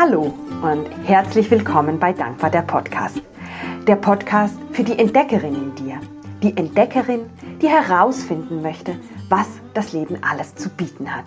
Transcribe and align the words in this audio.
Hallo 0.00 0.32
und 0.62 0.86
herzlich 1.08 1.50
willkommen 1.50 1.98
bei 1.98 2.12
Dankbar 2.12 2.50
der 2.50 2.62
Podcast. 2.62 3.20
Der 3.84 3.96
Podcast 3.96 4.54
für 4.70 4.84
die 4.84 4.96
Entdeckerin 4.96 5.56
in 5.56 5.74
dir. 5.74 6.00
Die 6.40 6.56
Entdeckerin, 6.56 7.28
die 7.60 7.68
herausfinden 7.68 8.62
möchte, 8.62 8.96
was 9.28 9.48
das 9.74 9.92
Leben 9.92 10.16
alles 10.22 10.54
zu 10.54 10.68
bieten 10.68 11.12
hat. 11.12 11.24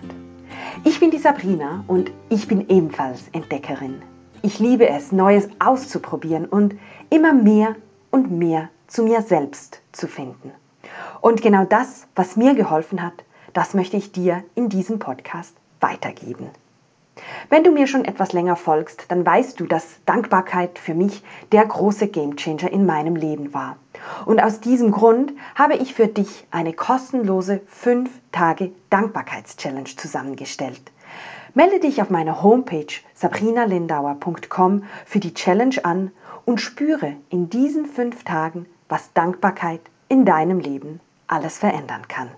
Ich 0.84 1.00
bin 1.00 1.10
die 1.10 1.18
Sabrina 1.18 1.84
und 1.86 2.12
ich 2.30 2.48
bin 2.48 2.66
ebenfalls 2.70 3.28
Entdeckerin. 3.32 4.00
Ich 4.40 4.58
liebe 4.58 4.88
es, 4.88 5.12
Neues 5.12 5.50
auszuprobieren 5.58 6.46
und 6.46 6.74
immer 7.10 7.34
mehr 7.34 7.76
und 8.10 8.30
mehr 8.30 8.70
zu 8.86 9.02
mir 9.02 9.20
selbst 9.20 9.82
zu 9.92 10.08
finden. 10.08 10.50
Und 11.20 11.42
genau 11.42 11.66
das, 11.66 12.06
was 12.16 12.36
mir 12.36 12.54
geholfen 12.54 13.02
hat, 13.02 13.22
das 13.52 13.74
möchte 13.74 13.98
ich 13.98 14.12
dir 14.12 14.42
in 14.54 14.70
diesem 14.70 14.98
Podcast 14.98 15.54
weitergeben. 15.80 16.46
Wenn 17.48 17.64
du 17.64 17.70
mir 17.70 17.86
schon 17.86 18.04
etwas 18.04 18.32
länger 18.32 18.56
folgst, 18.56 19.04
dann 19.08 19.26
weißt 19.26 19.60
du, 19.60 19.66
dass 19.66 20.02
Dankbarkeit 20.06 20.78
für 20.78 20.94
mich 20.94 21.22
der 21.52 21.66
große 21.66 22.08
Gamechanger 22.08 22.70
in 22.70 22.86
meinem 22.86 23.16
Leben 23.16 23.52
war. 23.52 23.76
Und 24.24 24.42
aus 24.42 24.60
diesem 24.60 24.90
Grund 24.90 25.32
habe 25.54 25.74
ich 25.74 25.94
für 25.94 26.06
dich 26.06 26.46
eine 26.50 26.72
kostenlose 26.72 27.60
5 27.66 28.10
Tage 28.32 28.72
Dankbarkeitschallenge 28.90 29.96
zusammengestellt. 29.96 30.92
Melde 31.54 31.80
dich 31.80 32.00
auf 32.00 32.08
meiner 32.08 32.42
Homepage 32.42 32.86
sabrinalindauer.com 33.14 34.84
für 35.04 35.20
die 35.20 35.34
Challenge 35.34 35.76
an 35.84 36.10
und 36.46 36.60
spüre 36.62 37.14
in 37.28 37.50
diesen 37.50 37.84
fünf 37.84 38.24
Tagen, 38.24 38.66
was 38.88 39.12
Dankbarkeit 39.12 39.82
in 40.08 40.24
deinem 40.24 40.60
Leben 40.60 41.00
alles 41.26 41.58
verändern 41.58 42.08
kann. 42.08 42.30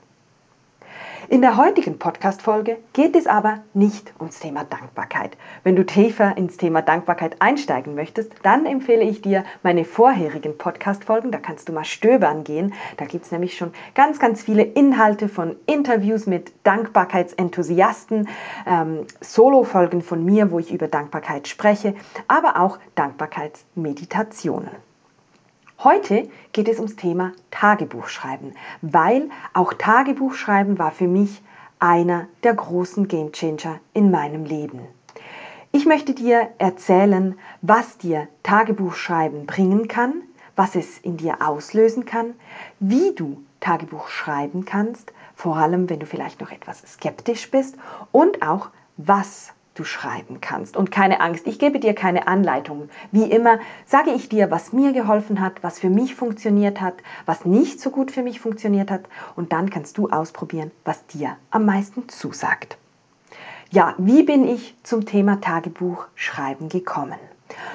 In 1.34 1.40
der 1.40 1.56
heutigen 1.56 1.98
Podcast-Folge 1.98 2.78
geht 2.92 3.16
es 3.16 3.26
aber 3.26 3.64
nicht 3.74 4.14
ums 4.20 4.38
Thema 4.38 4.62
Dankbarkeit. 4.62 5.36
Wenn 5.64 5.74
du 5.74 5.84
tiefer 5.84 6.36
ins 6.36 6.58
Thema 6.58 6.80
Dankbarkeit 6.80 7.42
einsteigen 7.42 7.96
möchtest, 7.96 8.32
dann 8.44 8.66
empfehle 8.66 9.02
ich 9.02 9.20
dir 9.20 9.42
meine 9.64 9.84
vorherigen 9.84 10.56
Podcast-Folgen. 10.56 11.32
Da 11.32 11.38
kannst 11.38 11.68
du 11.68 11.72
mal 11.72 11.84
stöbern 11.84 12.44
gehen. 12.44 12.72
Da 12.98 13.06
gibt 13.06 13.24
es 13.24 13.32
nämlich 13.32 13.56
schon 13.56 13.72
ganz, 13.96 14.20
ganz 14.20 14.44
viele 14.44 14.62
Inhalte 14.62 15.28
von 15.28 15.56
Interviews 15.66 16.26
mit 16.26 16.52
Dankbarkeitsenthusiasten, 16.62 18.28
ähm, 18.64 19.04
Solo-Folgen 19.20 20.02
von 20.02 20.24
mir, 20.24 20.52
wo 20.52 20.60
ich 20.60 20.72
über 20.72 20.86
Dankbarkeit 20.86 21.48
spreche, 21.48 21.96
aber 22.28 22.60
auch 22.60 22.78
Dankbarkeitsmeditationen. 22.94 24.70
Heute 25.82 26.28
geht 26.52 26.68
es 26.68 26.78
ums 26.78 26.96
Thema 26.96 27.32
Tagebuchschreiben, 27.50 28.54
weil 28.80 29.28
auch 29.52 29.74
Tagebuchschreiben 29.74 30.78
war 30.78 30.92
für 30.92 31.08
mich 31.08 31.42
einer 31.78 32.28
der 32.42 32.54
großen 32.54 33.08
Gamechanger 33.08 33.80
in 33.92 34.10
meinem 34.10 34.44
Leben. 34.44 34.80
Ich 35.72 35.84
möchte 35.84 36.14
dir 36.14 36.50
erzählen, 36.58 37.36
was 37.60 37.98
dir 37.98 38.28
Tagebuchschreiben 38.44 39.46
bringen 39.46 39.88
kann, 39.88 40.22
was 40.54 40.76
es 40.76 40.98
in 40.98 41.16
dir 41.16 41.42
auslösen 41.42 42.04
kann, 42.04 42.34
wie 42.78 43.12
du 43.14 43.42
Tagebuch 43.58 44.08
schreiben 44.08 44.64
kannst, 44.64 45.12
vor 45.34 45.56
allem 45.56 45.90
wenn 45.90 45.98
du 45.98 46.06
vielleicht 46.06 46.40
noch 46.40 46.52
etwas 46.52 46.82
skeptisch 46.86 47.50
bist 47.50 47.76
und 48.12 48.42
auch 48.42 48.68
was 48.96 49.53
du 49.74 49.84
schreiben 49.84 50.40
kannst. 50.40 50.76
Und 50.76 50.90
keine 50.90 51.20
Angst, 51.20 51.46
ich 51.46 51.58
gebe 51.58 51.80
dir 51.80 51.94
keine 51.94 52.26
Anleitungen. 52.28 52.90
Wie 53.12 53.24
immer 53.24 53.58
sage 53.86 54.10
ich 54.10 54.28
dir, 54.28 54.50
was 54.50 54.72
mir 54.72 54.92
geholfen 54.92 55.40
hat, 55.40 55.62
was 55.62 55.78
für 55.78 55.90
mich 55.90 56.14
funktioniert 56.14 56.80
hat, 56.80 56.94
was 57.26 57.44
nicht 57.44 57.80
so 57.80 57.90
gut 57.90 58.10
für 58.10 58.22
mich 58.22 58.40
funktioniert 58.40 58.90
hat. 58.90 59.02
Und 59.36 59.52
dann 59.52 59.70
kannst 59.70 59.98
du 59.98 60.08
ausprobieren, 60.08 60.70
was 60.84 61.06
dir 61.06 61.36
am 61.50 61.66
meisten 61.66 62.08
zusagt. 62.08 62.78
Ja, 63.70 63.94
wie 63.98 64.22
bin 64.22 64.46
ich 64.46 64.76
zum 64.84 65.04
Thema 65.04 65.40
Tagebuch 65.40 66.06
schreiben 66.14 66.68
gekommen? 66.68 67.18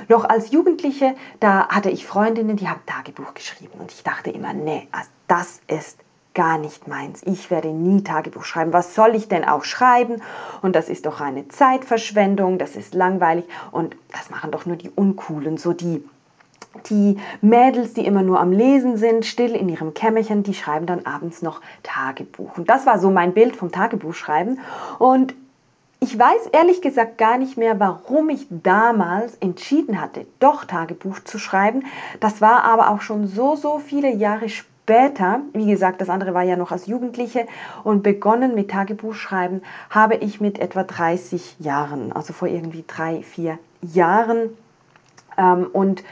Noch 0.07 0.23
als 0.23 0.52
Jugendliche, 0.52 1.16
da 1.40 1.68
hatte 1.68 1.90
ich 1.90 2.06
Freundinnen, 2.06 2.57
die 2.57 2.69
haben 2.69 2.81
Tagebuch 2.85 3.34
geschrieben 3.34 3.79
und 3.79 3.91
ich 3.91 4.03
dachte 4.03 4.29
immer, 4.29 4.53
nee, 4.53 4.88
also 4.91 5.09
das 5.28 5.62
ist 5.68 6.00
gar 6.39 6.57
nicht 6.57 6.88
meins. 6.88 7.22
Ich 7.25 7.51
werde 7.51 7.67
nie 7.67 8.01
Tagebuch 8.01 8.45
schreiben. 8.45 8.72
Was 8.72 8.95
soll 8.95 9.13
ich 9.13 9.27
denn 9.27 9.44
auch 9.44 9.66
schreiben? 9.66 10.22
Und 10.61 10.73
das 10.73 10.88
ist 10.88 11.05
doch 11.05 11.19
eine 11.19 11.50
Zeitverschwendung, 11.50 12.57
das 12.57 12.77
ist 12.77 12.94
langweilig 12.94 13.44
und 13.72 13.97
das 14.13 14.29
machen 14.29 14.49
doch 14.49 14.66
nur 14.66 14.78
die 14.78 14.89
Uncoolen, 14.89 15.57
so 15.57 15.73
die 15.73 16.01
die 16.89 17.17
Mädels, 17.41 17.94
die 17.94 18.05
immer 18.05 18.22
nur 18.22 18.39
am 18.39 18.53
Lesen 18.53 18.95
sind, 18.95 19.25
still 19.25 19.53
in 19.53 19.67
ihrem 19.67 19.94
Kämmerchen, 19.94 20.44
die 20.44 20.53
schreiben 20.53 20.85
dann 20.85 21.05
abends 21.05 21.41
noch 21.41 21.59
Tagebuch. 21.83 22.57
Und 22.57 22.69
das 22.69 22.85
war 22.85 22.99
so 22.99 23.09
mein 23.09 23.33
Bild 23.33 23.57
vom 23.57 23.73
Tagebuchschreiben. 23.73 24.59
Und 24.97 25.33
ich 25.99 26.17
weiß 26.17 26.47
ehrlich 26.53 26.81
gesagt 26.81 27.17
gar 27.17 27.38
nicht 27.38 27.57
mehr, 27.57 27.81
warum 27.81 28.29
ich 28.29 28.47
damals 28.49 29.35
entschieden 29.41 29.99
hatte, 29.99 30.25
doch 30.39 30.63
Tagebuch 30.63 31.19
zu 31.19 31.38
schreiben. 31.38 31.83
Das 32.22 32.39
war 32.39 32.63
aber 32.63 32.91
auch 32.91 33.01
schon 33.01 33.28
so, 33.28 33.57
so 33.57 33.79
viele 33.79 34.13
Jahre 34.13 34.47
später 34.47 34.69
Später, 34.89 35.41
wie 35.53 35.67
gesagt, 35.67 36.01
das 36.01 36.09
andere 36.09 36.33
war 36.33 36.41
ja 36.41 36.55
noch 36.55 36.72
als 36.72 36.88
Jugendliche 36.88 37.45
und 37.83 38.01
begonnen 38.01 38.55
mit 38.55 38.72
Tagebuchschreiben 38.72 39.61
habe 39.91 40.16
ich 40.16 40.41
mit 40.41 40.57
etwa 40.57 40.81
30 40.81 41.59
Jahren, 41.59 42.11
also 42.11 42.33
vor 42.33 42.47
irgendwie 42.47 42.83
drei, 42.88 43.22
vier 43.22 43.59
Jahren. 43.83 44.49
Ähm, 45.38 45.67
und 45.72 46.03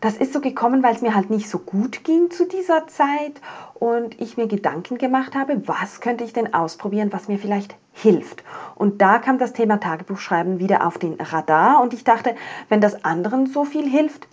das 0.00 0.16
ist 0.16 0.32
so 0.32 0.40
gekommen, 0.40 0.82
weil 0.82 0.96
es 0.96 1.02
mir 1.02 1.14
halt 1.14 1.30
nicht 1.30 1.48
so 1.48 1.60
gut 1.60 2.02
ging 2.02 2.32
zu 2.32 2.48
dieser 2.48 2.88
Zeit 2.88 3.40
und 3.74 4.20
ich 4.20 4.36
mir 4.36 4.48
Gedanken 4.48 4.98
gemacht 4.98 5.36
habe, 5.36 5.68
was 5.68 6.00
könnte 6.00 6.24
ich 6.24 6.32
denn 6.32 6.52
ausprobieren, 6.52 7.12
was 7.12 7.28
mir 7.28 7.38
vielleicht 7.38 7.76
hilft. 7.92 8.42
Und 8.74 9.00
da 9.00 9.20
kam 9.20 9.38
das 9.38 9.52
Thema 9.52 9.78
Tagebuchschreiben 9.78 10.58
wieder 10.58 10.84
auf 10.84 10.98
den 10.98 11.14
Radar 11.20 11.80
und 11.80 11.94
ich 11.94 12.02
dachte, 12.02 12.34
wenn 12.68 12.80
das 12.80 13.04
anderen 13.04 13.46
so 13.46 13.64
viel 13.64 13.88
hilft, 13.88 14.26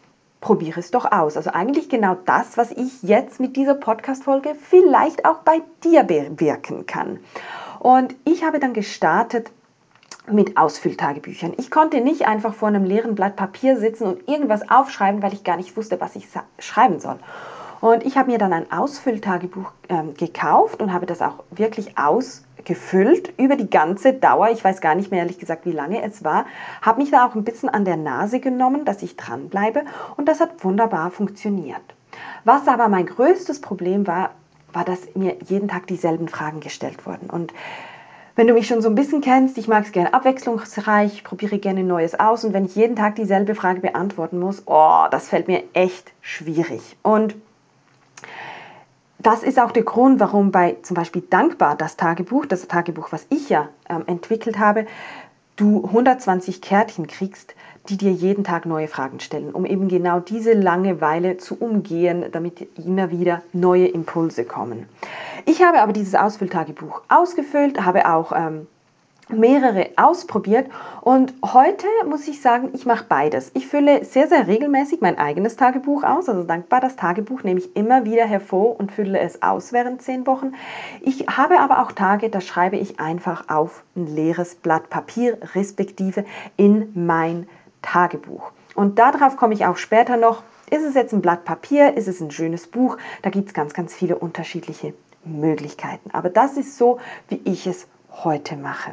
probiere 0.43 0.81
es 0.81 0.91
doch 0.91 1.09
aus. 1.09 1.37
Also 1.37 1.51
eigentlich 1.51 1.87
genau 1.87 2.17
das, 2.25 2.57
was 2.57 2.71
ich 2.71 3.01
jetzt 3.01 3.39
mit 3.39 3.55
dieser 3.55 3.75
Podcast-Folge 3.75 4.55
vielleicht 4.55 5.23
auch 5.25 5.37
bei 5.37 5.61
dir 5.85 6.03
bewirken 6.03 6.85
kann. 6.85 7.19
Und 7.79 8.13
ich 8.25 8.43
habe 8.43 8.59
dann 8.59 8.73
gestartet 8.73 9.51
mit 10.29 10.57
Ausfülltagebüchern. 10.57 11.53
Ich 11.57 11.71
konnte 11.71 12.01
nicht 12.01 12.27
einfach 12.27 12.53
vor 12.53 12.67
einem 12.67 12.83
leeren 12.83 13.15
Blatt 13.15 13.37
Papier 13.37 13.77
sitzen 13.77 14.03
und 14.05 14.27
irgendwas 14.27 14.69
aufschreiben, 14.69 15.21
weil 15.21 15.33
ich 15.33 15.45
gar 15.45 15.55
nicht 15.55 15.77
wusste, 15.77 15.99
was 16.01 16.17
ich 16.17 16.27
schreiben 16.59 16.99
soll. 16.99 17.19
Und 17.83 18.05
ich 18.05 18.17
habe 18.17 18.31
mir 18.31 18.37
dann 18.37 18.53
ein 18.53 18.71
Ausfülltagebuch 18.71 19.69
ähm, 19.89 20.13
gekauft 20.13 20.81
und 20.81 20.93
habe 20.93 21.05
das 21.05 21.21
auch 21.21 21.43
wirklich 21.51 21.97
ausgefüllt 21.97 23.33
über 23.37 23.57
die 23.57 23.69
ganze 23.69 24.13
Dauer. 24.13 24.51
Ich 24.51 24.63
weiß 24.63 24.79
gar 24.79 24.95
nicht 24.95 25.11
mehr 25.11 25.19
ehrlich 25.19 25.37
gesagt, 25.37 25.65
wie 25.65 25.73
lange 25.73 26.01
es 26.01 26.23
war. 26.23 26.45
Habe 26.81 27.01
mich 27.01 27.11
da 27.11 27.27
auch 27.27 27.35
ein 27.35 27.43
bisschen 27.43 27.67
an 27.67 27.83
der 27.83 27.97
Nase 27.97 28.39
genommen, 28.39 28.85
dass 28.85 29.03
ich 29.03 29.17
dranbleibe 29.17 29.83
und 30.15 30.29
das 30.29 30.39
hat 30.39 30.63
wunderbar 30.63 31.11
funktioniert. 31.11 31.81
Was 32.45 32.69
aber 32.69 32.87
mein 32.87 33.05
größtes 33.05 33.59
Problem 33.59 34.07
war, 34.07 34.29
war, 34.71 34.85
dass 34.85 35.13
mir 35.13 35.35
jeden 35.45 35.67
Tag 35.67 35.85
dieselben 35.87 36.29
Fragen 36.29 36.61
gestellt 36.61 37.05
wurden. 37.05 37.29
Und 37.29 37.51
wenn 38.37 38.47
du 38.47 38.53
mich 38.53 38.65
schon 38.65 38.81
so 38.81 38.87
ein 38.87 38.95
bisschen 38.95 39.19
kennst, 39.19 39.57
ich 39.57 39.67
mag 39.67 39.83
es 39.83 39.91
gerne 39.91 40.13
abwechslungsreich, 40.13 41.25
probiere 41.25 41.57
gerne 41.59 41.83
Neues 41.83 42.17
aus 42.17 42.45
und 42.45 42.53
wenn 42.53 42.63
ich 42.63 42.77
jeden 42.77 42.95
Tag 42.95 43.15
dieselbe 43.15 43.55
Frage 43.55 43.81
beantworten 43.81 44.39
muss, 44.39 44.63
oh, 44.67 45.03
das 45.11 45.27
fällt 45.27 45.49
mir 45.49 45.63
echt 45.73 46.13
schwierig. 46.21 46.95
Und 47.03 47.35
das 49.23 49.41
ist 49.43 49.59
auch 49.59 49.71
der 49.71 49.83
Grund, 49.83 50.19
warum 50.19 50.51
bei 50.51 50.77
zum 50.83 50.95
Beispiel 50.95 51.23
Dankbar 51.29 51.75
das 51.75 51.97
Tagebuch, 51.97 52.45
das 52.45 52.67
Tagebuch, 52.67 53.11
was 53.11 53.25
ich 53.29 53.49
ja 53.49 53.69
ähm, 53.89 54.03
entwickelt 54.05 54.59
habe, 54.59 54.85
du 55.55 55.83
120 55.85 56.61
Kärtchen 56.61 57.07
kriegst, 57.07 57.55
die 57.89 57.97
dir 57.97 58.11
jeden 58.11 58.43
Tag 58.43 58.65
neue 58.65 58.87
Fragen 58.87 59.19
stellen, 59.19 59.51
um 59.51 59.65
eben 59.65 59.87
genau 59.87 60.19
diese 60.19 60.53
Langeweile 60.53 61.37
zu 61.37 61.55
umgehen, 61.55 62.25
damit 62.31 62.67
immer 62.77 63.11
wieder 63.11 63.41
neue 63.51 63.87
Impulse 63.87 64.45
kommen. 64.45 64.87
Ich 65.45 65.63
habe 65.63 65.81
aber 65.81 65.93
dieses 65.93 66.15
Ausfülltagebuch 66.15 67.01
ausgefüllt, 67.09 67.83
habe 67.83 68.09
auch 68.09 68.31
ähm, 68.33 68.67
mehrere 69.33 69.89
ausprobiert 69.97 70.69
und 71.01 71.33
heute 71.43 71.87
muss 72.05 72.27
ich 72.27 72.41
sagen, 72.41 72.69
ich 72.73 72.85
mache 72.85 73.05
beides. 73.07 73.51
Ich 73.53 73.67
fülle 73.67 74.05
sehr, 74.05 74.27
sehr 74.27 74.47
regelmäßig 74.47 75.01
mein 75.01 75.17
eigenes 75.17 75.55
Tagebuch 75.55 76.03
aus, 76.03 76.29
also 76.29 76.43
dankbar 76.43 76.79
das 76.79 76.95
Tagebuch 76.95 77.43
nehme 77.43 77.59
ich 77.59 77.75
immer 77.75 78.05
wieder 78.05 78.25
hervor 78.25 78.79
und 78.79 78.91
fülle 78.91 79.19
es 79.19 79.41
aus 79.41 79.73
während 79.73 80.01
zehn 80.01 80.25
Wochen. 80.27 80.53
Ich 81.01 81.27
habe 81.27 81.59
aber 81.59 81.81
auch 81.81 81.91
Tage, 81.91 82.29
da 82.29 82.41
schreibe 82.41 82.77
ich 82.77 82.99
einfach 82.99 83.49
auf 83.49 83.83
ein 83.95 84.07
leeres 84.07 84.55
Blatt 84.55 84.89
Papier, 84.89 85.37
respektive 85.53 86.25
in 86.57 86.91
mein 86.93 87.47
Tagebuch. 87.81 88.51
Und 88.75 88.99
darauf 88.99 89.37
komme 89.37 89.53
ich 89.53 89.65
auch 89.65 89.77
später 89.77 90.17
noch. 90.17 90.43
Ist 90.69 90.83
es 90.83 90.95
jetzt 90.95 91.13
ein 91.13 91.21
Blatt 91.21 91.45
Papier? 91.45 91.95
Ist 91.95 92.07
es 92.07 92.21
ein 92.21 92.31
schönes 92.31 92.67
Buch? 92.67 92.97
Da 93.21 93.29
gibt 93.29 93.49
es 93.49 93.53
ganz, 93.53 93.73
ganz 93.73 93.93
viele 93.93 94.17
unterschiedliche 94.17 94.93
Möglichkeiten. 95.23 96.09
Aber 96.11 96.29
das 96.29 96.57
ist 96.57 96.77
so, 96.77 96.99
wie 97.29 97.41
ich 97.43 97.67
es 97.67 97.87
heute 98.23 98.57
mache. 98.57 98.91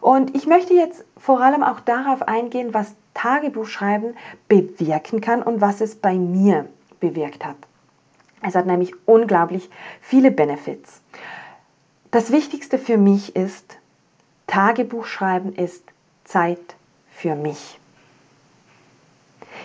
Und 0.00 0.36
ich 0.36 0.46
möchte 0.46 0.74
jetzt 0.74 1.04
vor 1.16 1.40
allem 1.40 1.62
auch 1.62 1.80
darauf 1.80 2.22
eingehen, 2.22 2.74
was 2.74 2.94
Tagebuchschreiben 3.14 4.14
bewirken 4.48 5.20
kann 5.20 5.42
und 5.42 5.60
was 5.60 5.80
es 5.80 5.96
bei 5.96 6.14
mir 6.14 6.66
bewirkt 7.00 7.44
hat. 7.44 7.56
Es 8.42 8.54
hat 8.54 8.66
nämlich 8.66 8.92
unglaublich 9.06 9.70
viele 10.00 10.30
Benefits. 10.30 11.00
Das 12.10 12.30
Wichtigste 12.30 12.78
für 12.78 12.98
mich 12.98 13.34
ist, 13.34 13.78
Tagebuchschreiben 14.46 15.54
ist 15.54 15.82
Zeit 16.24 16.76
für 17.10 17.34
mich. 17.34 17.80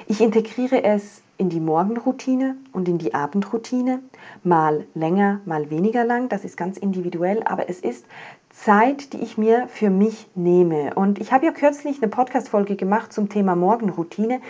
Ich 0.07 0.21
integriere 0.21 0.83
es 0.83 1.21
in 1.37 1.49
die 1.49 1.59
Morgenroutine 1.59 2.55
und 2.71 2.87
in 2.87 2.97
die 2.97 3.13
Abendroutine, 3.13 3.99
mal 4.43 4.85
länger, 4.93 5.41
mal 5.45 5.69
weniger 5.69 6.03
lang, 6.03 6.29
das 6.29 6.43
ist 6.43 6.55
ganz 6.55 6.77
individuell, 6.77 7.43
aber 7.45 7.69
es 7.69 7.79
ist 7.79 8.05
Zeit, 8.53 9.13
die 9.13 9.21
ich 9.21 9.37
mir 9.37 9.67
für 9.67 9.89
mich 9.89 10.27
nehme. 10.35 10.93
Und 10.95 11.19
ich 11.19 11.31
habe 11.31 11.45
ja 11.45 11.51
kürzlich 11.51 12.01
eine 12.01 12.09
Podcast-Folge 12.09 12.75
gemacht 12.75 13.11
zum 13.13 13.29
Thema 13.29 13.55
Morgenroutine 13.55 14.41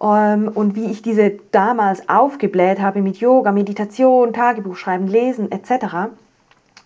ähm, 0.00 0.50
und 0.54 0.74
wie 0.74 0.90
ich 0.90 1.02
diese 1.02 1.38
damals 1.52 2.08
aufgebläht 2.08 2.80
habe 2.80 3.02
mit 3.02 3.18
Yoga, 3.18 3.52
Meditation, 3.52 4.32
Tagebuch 4.32 4.76
schreiben, 4.76 5.06
Lesen 5.06 5.50
etc. 5.52 6.10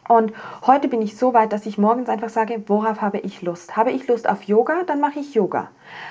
Und 0.09 0.33
heute 0.67 0.89
bin 0.89 1.03
ich 1.03 1.17
so 1.17 1.35
weit, 1.35 1.53
dass 1.53 1.67
ich 1.67 1.79
morgens 1.79 2.09
einfach 2.09 2.31
sage, 2.31 2.65
worauf 2.67 3.01
habe 3.01 3.19
ich 3.19 3.43
Lust? 3.43 3.77
Habe 3.77 3.93
ich 3.93 4.09
Lust 4.09 4.29
auf 4.29 4.43
Yoga, 4.43 4.83
dann 4.85 5.01
mache 5.01 5.21
ich 5.21 5.35
Yoga. 5.35 5.69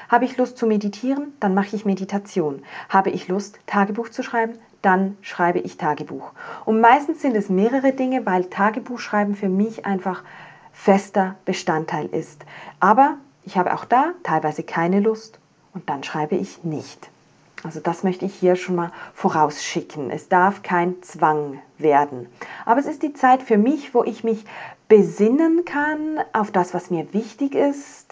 Habe 0.07 0.23
ich 0.23 0.37
Lust 0.37 0.57
zu 0.57 0.67
meditieren, 0.67 1.33
dann 1.41 1.53
mache 1.53 1.75
ich 1.75 1.83
Meditation. 1.83 2.61
Habe 2.87 3.09
ich 3.09 3.27
Lust, 3.27 3.59
Tagebuch 3.67 4.07
zu 4.07 4.23
schreiben, 4.23 4.53
dann 4.81 5.17
schreibe 5.21 5.59
ich 5.59 5.77
Tagebuch. 5.77 6.31
Und 6.65 6.81
meistens 6.81 7.21
sind 7.21 7.35
es 7.35 7.49
mehrere 7.49 7.93
Dinge, 7.93 8.25
weil 8.25 8.45
Tagebuchschreiben 8.45 9.35
für 9.35 9.49
mich 9.49 9.85
einfach 9.85 10.23
fester 10.71 11.35
Bestandteil 11.45 12.07
ist. 12.07 12.45
Aber 12.79 13.17
ich 13.43 13.57
habe 13.57 13.73
auch 13.73 13.85
da 13.85 14.13
teilweise 14.23 14.63
keine 14.63 14.99
Lust 14.99 15.39
und 15.73 15.89
dann 15.89 16.03
schreibe 16.03 16.35
ich 16.35 16.63
nicht. 16.63 17.09
Also 17.63 17.81
das 17.81 18.03
möchte 18.03 18.25
ich 18.25 18.35
hier 18.35 18.55
schon 18.55 18.75
mal 18.75 18.91
vorausschicken. 19.13 20.11
Es 20.11 20.29
darf 20.29 20.63
kein 20.63 21.01
Zwang 21.03 21.59
werden. 21.77 22.27
Aber 22.65 22.79
es 22.79 22.85
ist 22.85 23.03
die 23.03 23.13
Zeit 23.13 23.43
für 23.43 23.57
mich, 23.57 23.93
wo 23.93 24.03
ich 24.03 24.23
mich 24.23 24.45
besinnen 24.87 25.65
kann 25.65 26.19
auf 26.31 26.51
das, 26.51 26.73
was 26.73 26.89
mir 26.89 27.13
wichtig 27.13 27.55
ist, 27.55 28.08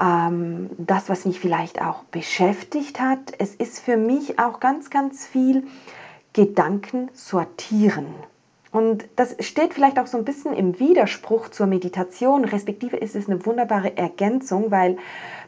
ähm, 0.00 0.70
das, 0.78 1.08
was 1.08 1.24
mich 1.24 1.40
vielleicht 1.40 1.82
auch 1.82 2.04
beschäftigt 2.04 3.00
hat. 3.00 3.32
Es 3.38 3.54
ist 3.54 3.80
für 3.80 3.96
mich 3.96 4.38
auch 4.38 4.60
ganz, 4.60 4.90
ganz 4.90 5.26
viel 5.26 5.66
Gedanken 6.32 7.10
sortieren. 7.12 8.06
Und 8.70 9.08
das 9.16 9.34
steht 9.40 9.74
vielleicht 9.74 9.98
auch 9.98 10.06
so 10.06 10.18
ein 10.18 10.24
bisschen 10.24 10.52
im 10.52 10.78
Widerspruch 10.78 11.48
zur 11.48 11.66
Meditation, 11.66 12.44
respektive 12.44 12.96
ist 12.96 13.16
es 13.16 13.28
eine 13.28 13.44
wunderbare 13.46 13.96
Ergänzung, 13.96 14.70
weil 14.70 14.98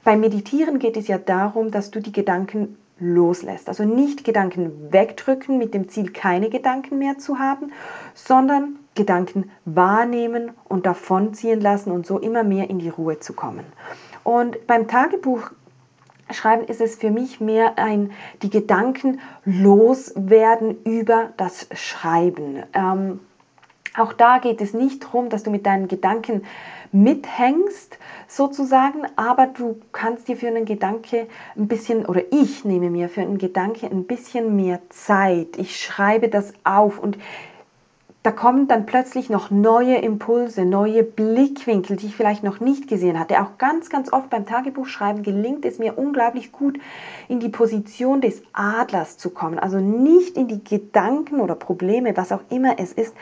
beim 0.05 0.21
Meditieren 0.21 0.79
geht 0.79 0.97
es 0.97 1.07
ja 1.07 1.19
darum, 1.19 1.71
dass 1.71 1.91
du 1.91 2.01
die 2.01 2.13
Gedanken 2.13 2.77
loslässt. 2.99 3.69
Also 3.69 3.85
nicht 3.85 4.25
Gedanken 4.25 4.93
wegdrücken 4.93 5.59
mit 5.59 5.75
dem 5.75 5.89
Ziel, 5.89 6.13
keine 6.13 6.51
Gedanken 6.51 6.99
mehr 6.99 7.19
zu 7.19 7.39
haben, 7.39 7.73
sondern 8.15 8.77
Gedanken 8.95 9.51
wahrnehmen 9.65 10.51
und 10.69 10.87
davonziehen 10.87 11.61
lassen 11.61 11.91
und 11.91 12.07
so 12.07 12.19
immer 12.19 12.43
mehr 12.43 12.69
in 12.71 12.79
die 12.79 12.89
Ruhe 12.89 13.19
zu 13.19 13.33
kommen. 13.33 13.65
Und 14.25 14.67
beim 14.67 14.89
Tagebuch 14.89 15.51
Schreiben 16.33 16.65
ist 16.67 16.81
es 16.81 16.97
für 16.97 17.11
mich 17.11 17.41
mehr 17.41 17.79
ein, 17.79 18.13
die 18.43 18.51
Gedanken 18.51 19.21
loswerden 19.45 20.83
über 20.85 21.31
das 21.37 21.67
Schreiben. 21.75 22.63
Ähm, 22.73 23.21
auch 23.97 24.13
da 24.13 24.39
geht 24.39 24.61
es 24.61 24.73
nicht 24.73 25.03
darum, 25.03 25.29
dass 25.29 25.43
du 25.43 25.51
mit 25.51 25.67
deinen 25.67 25.89
Gedanken 25.89 26.43
mithängst, 26.93 27.99
sozusagen, 28.29 29.03
aber 29.17 29.47
du 29.47 29.81
kannst 29.93 30.29
dir 30.29 30.37
für 30.37 30.47
einen 30.47 30.65
Gedanke 30.65 31.27
ein 31.57 31.67
bisschen, 31.67 32.07
oder 32.07 32.23
ich 32.31 32.65
nehme 32.65 32.91
mir 32.91 33.09
für 33.09 33.23
einen 33.23 33.39
Gedanke 33.39 33.87
ein 33.87 34.05
bisschen 34.05 34.55
mehr 34.55 34.81
Zeit. 34.91 35.57
Ich 35.57 35.81
schreibe 35.81 36.29
das 36.29 36.53
auf 36.63 36.99
und 36.99 37.19
da 38.23 38.33
kommen 38.33 38.69
dann 38.69 38.85
plötzlich 38.85 39.31
noch 39.31 39.51
neue 39.51 39.97
Impulse, 39.97 40.67
neue 40.67 41.03
Blickwinkel, 41.03 41.97
die 41.97 42.07
ich 42.07 42.17
vielleicht 42.17 42.43
noch 42.43 42.61
nicht 42.61 42.87
gesehen 42.87 43.19
hatte. 43.19 43.41
Auch 43.41 43.57
ganz, 43.57 43.89
ganz 43.89 44.13
oft 44.13 44.29
beim 44.29 44.45
Tagebuchschreiben 44.45 45.23
gelingt 45.23 45.65
es 45.65 45.79
mir 45.79 45.97
unglaublich 45.97 46.53
gut, 46.53 46.79
in 47.29 47.41
die 47.41 47.49
Position 47.49 48.21
des 48.21 48.43
Adlers 48.53 49.17
zu 49.17 49.31
kommen. 49.31 49.59
Also 49.59 49.79
nicht 49.79 50.37
in 50.37 50.49
die 50.49 50.63
Gedanken 50.63 51.41
oder 51.41 51.55
Probleme, 51.55 52.15
was 52.15 52.31
auch 52.31 52.43
immer 52.51 52.79
es 52.79 52.93
ist, 52.93 53.15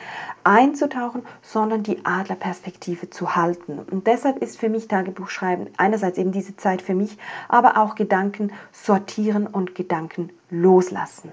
einzutauchen, 0.43 1.21
sondern 1.41 1.83
die 1.83 2.05
Adlerperspektive 2.05 3.09
zu 3.09 3.37
halten. 3.37 3.79
Und 3.89 4.05
deshalb 4.05 4.39
ist 4.39 4.59
für 4.59 4.67
mich 4.67 4.89
Tagebuchschreiben 4.89 5.69
einerseits 5.77 6.17
eben 6.17 6.33
diese 6.33 6.57
Zeit 6.57 6.81
für 6.81 6.93
mich, 6.93 7.17
aber 7.47 7.77
auch 7.77 7.95
Gedanken 7.95 8.51
sortieren 8.73 9.47
und 9.47 9.75
Gedanken 9.75 10.29
loslassen. 10.49 11.31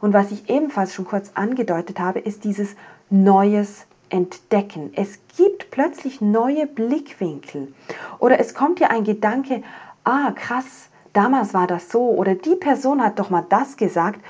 Und 0.00 0.12
was 0.12 0.30
ich 0.30 0.48
ebenfalls 0.50 0.94
schon 0.94 1.04
kurz 1.04 1.32
angedeutet 1.34 2.00
habe, 2.00 2.18
ist 2.18 2.44
dieses 2.44 2.74
Neues 3.10 3.86
entdecken. 4.10 4.92
Es 4.94 5.18
gibt 5.36 5.70
plötzlich 5.70 6.20
neue 6.20 6.66
Blickwinkel. 6.66 7.72
Oder 8.18 8.38
es 8.38 8.54
kommt 8.54 8.80
dir 8.80 8.90
ein 8.90 9.04
Gedanke, 9.04 9.62
ah 10.04 10.32
krass, 10.32 10.88
damals 11.12 11.54
war 11.54 11.66
das 11.66 11.90
so. 11.90 12.10
Oder 12.10 12.34
die 12.34 12.56
Person 12.56 13.02
hat 13.02 13.18
doch 13.18 13.30
mal 13.30 13.44
das 13.48 13.76
gesagt. 13.76 14.20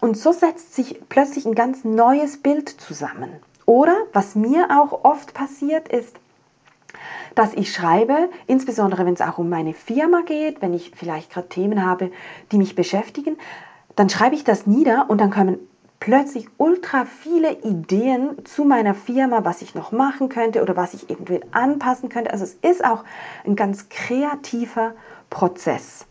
Und 0.00 0.16
so 0.16 0.32
setzt 0.32 0.74
sich 0.74 1.00
plötzlich 1.08 1.46
ein 1.46 1.54
ganz 1.54 1.84
neues 1.84 2.42
Bild 2.42 2.68
zusammen. 2.68 3.30
Oder 3.66 3.96
was 4.12 4.34
mir 4.34 4.68
auch 4.70 5.04
oft 5.04 5.32
passiert 5.32 5.88
ist, 5.88 6.16
dass 7.34 7.54
ich 7.54 7.72
schreibe, 7.72 8.28
insbesondere 8.46 9.06
wenn 9.06 9.14
es 9.14 9.20
auch 9.20 9.38
um 9.38 9.48
meine 9.48 9.72
Firma 9.72 10.22
geht, 10.22 10.60
wenn 10.60 10.74
ich 10.74 10.92
vielleicht 10.94 11.32
gerade 11.32 11.48
Themen 11.48 11.84
habe, 11.84 12.10
die 12.50 12.58
mich 12.58 12.74
beschäftigen, 12.74 13.38
dann 13.96 14.08
schreibe 14.08 14.34
ich 14.34 14.44
das 14.44 14.66
nieder 14.66 15.06
und 15.08 15.20
dann 15.20 15.30
kommen 15.30 15.58
plötzlich 16.00 16.48
ultra 16.58 17.04
viele 17.04 17.60
Ideen 17.62 18.44
zu 18.44 18.64
meiner 18.64 18.92
Firma, 18.92 19.44
was 19.44 19.62
ich 19.62 19.76
noch 19.76 19.92
machen 19.92 20.28
könnte 20.28 20.60
oder 20.60 20.76
was 20.76 20.94
ich 20.94 21.08
eventuell 21.08 21.44
anpassen 21.52 22.08
könnte. 22.08 22.32
Also 22.32 22.44
es 22.44 22.54
ist 22.54 22.84
auch 22.84 23.04
ein 23.46 23.54
ganz 23.54 23.88
kreativer 23.88 24.94
Prozess. 25.30 26.04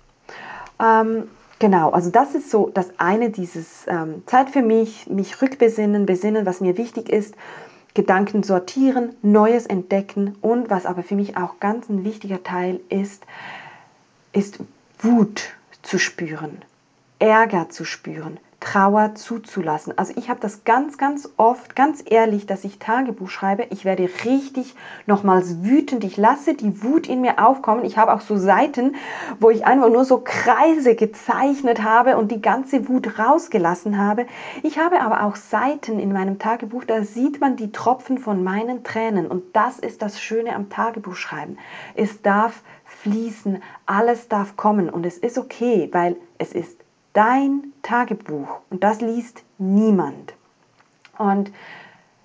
Ähm, 0.82 1.28
genau, 1.60 1.90
also 1.90 2.10
das 2.10 2.36
ist 2.36 2.50
so 2.50 2.72
das 2.74 2.92
eine, 3.00 3.32
dieses 3.32 3.86
ähm, 3.88 4.24
Zeit 4.28 4.52
für 4.52 4.62
mich, 4.62 5.08
mich 5.08 5.42
rückbesinnen, 5.42 6.06
besinnen, 6.06 6.46
was 6.46 6.62
mir 6.62 6.78
wichtig 6.78 7.10
ist, 7.10 7.36
Gedanken 7.94 8.44
sortieren, 8.44 9.14
Neues 9.22 9.66
entdecken 9.66 10.38
und 10.40 10.70
was 10.70 10.86
aber 10.86 11.04
für 11.04 11.16
mich 11.16 11.36
auch 11.36 11.60
ganz 11.60 11.90
ein 11.90 12.06
wichtiger 12.06 12.42
Teil 12.44 12.80
ist, 12.88 13.26
ist 14.32 14.60
Wut 15.00 15.50
zu 15.82 16.00
spüren. 16.00 16.62
Ärger 17.22 17.70
zu 17.70 17.86
spüren, 17.86 18.40
Trauer 18.60 19.14
zuzulassen. 19.14 19.96
Also 19.96 20.14
ich 20.18 20.28
habe 20.30 20.40
das 20.40 20.64
ganz, 20.64 20.98
ganz 20.98 21.30
oft, 21.38 21.76
ganz 21.76 22.04
ehrlich, 22.04 22.48
dass 22.48 22.64
ich 22.64 22.80
Tagebuch 22.80 23.30
schreibe. 23.30 23.68
Ich 23.70 23.86
werde 23.86 24.10
richtig 24.26 24.74
nochmals 25.06 25.64
wütend. 25.64 26.04
Ich 26.04 26.18
lasse 26.18 26.56
die 26.56 26.84
Wut 26.84 27.08
in 27.08 27.22
mir 27.22 27.46
aufkommen. 27.46 27.86
Ich 27.86 27.98
habe 27.98 28.14
auch 28.14 28.22
so 28.22 28.38
Seiten, 28.38 28.96
wo 29.40 29.52
ich 29.52 29.68
einfach 29.68 29.90
nur 29.90 30.04
so 30.04 30.22
Kreise 30.24 30.96
gezeichnet 30.96 31.84
habe 31.84 32.18
und 32.18 32.32
die 32.32 32.42
ganze 32.42 32.90
Wut 32.90 33.20
rausgelassen 33.20 34.00
habe. 34.00 34.26
Ich 34.64 34.80
habe 34.80 35.02
aber 35.02 35.24
auch 35.24 35.36
Seiten 35.36 36.00
in 36.00 36.12
meinem 36.12 36.40
Tagebuch, 36.40 36.86
da 36.86 37.04
sieht 37.04 37.40
man 37.40 37.56
die 37.56 37.72
Tropfen 37.72 38.18
von 38.18 38.44
meinen 38.44 38.84
Tränen. 38.84 39.28
Und 39.28 39.56
das 39.56 39.78
ist 39.78 40.02
das 40.02 40.20
Schöne 40.20 40.56
am 40.56 40.70
Tagebuchschreiben. 40.70 41.60
Es 41.94 42.24
darf 42.24 42.64
fließen, 42.86 43.62
alles 43.86 44.28
darf 44.28 44.58
kommen 44.58 44.90
und 44.90 45.06
es 45.06 45.20
ist 45.20 45.38
okay, 45.38 45.88
weil 45.92 46.16
es 46.40 46.54
ist 46.54 46.81
dein 47.14 47.74
Tagebuch 47.82 48.60
und 48.70 48.84
das 48.84 49.02
liest 49.02 49.44
niemand. 49.58 50.34
Und 51.18 51.52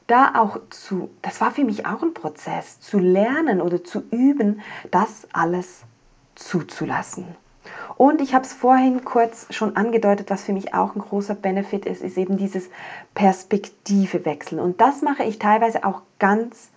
da 0.06 0.34
auch 0.36 0.60
zu, 0.70 1.10
das 1.22 1.40
war 1.40 1.50
für 1.50 1.64
mich 1.64 1.86
auch 1.86 2.02
ein 2.02 2.14
Prozess, 2.14 2.80
zu 2.80 2.98
lernen 2.98 3.60
oder 3.60 3.82
zu 3.82 4.04
üben, 4.10 4.60
das 4.90 5.26
alles 5.32 5.82
zuzulassen. 6.36 7.26
Und 7.96 8.20
ich 8.20 8.34
habe 8.34 8.44
es 8.44 8.52
vorhin 8.52 9.04
kurz 9.04 9.46
schon 9.50 9.76
angedeutet, 9.76 10.30
was 10.30 10.44
für 10.44 10.52
mich 10.52 10.74
auch 10.74 10.94
ein 10.94 11.00
großer 11.00 11.34
Benefit 11.34 11.86
ist, 11.86 12.02
ist 12.02 12.16
eben 12.18 12.36
dieses 12.36 12.70
Perspektive 13.14 14.24
wechseln. 14.24 14.60
Und 14.60 14.80
das 14.80 15.02
mache 15.02 15.24
ich 15.24 15.38
teilweise 15.38 15.84
auch 15.84 16.02
ganz 16.18 16.70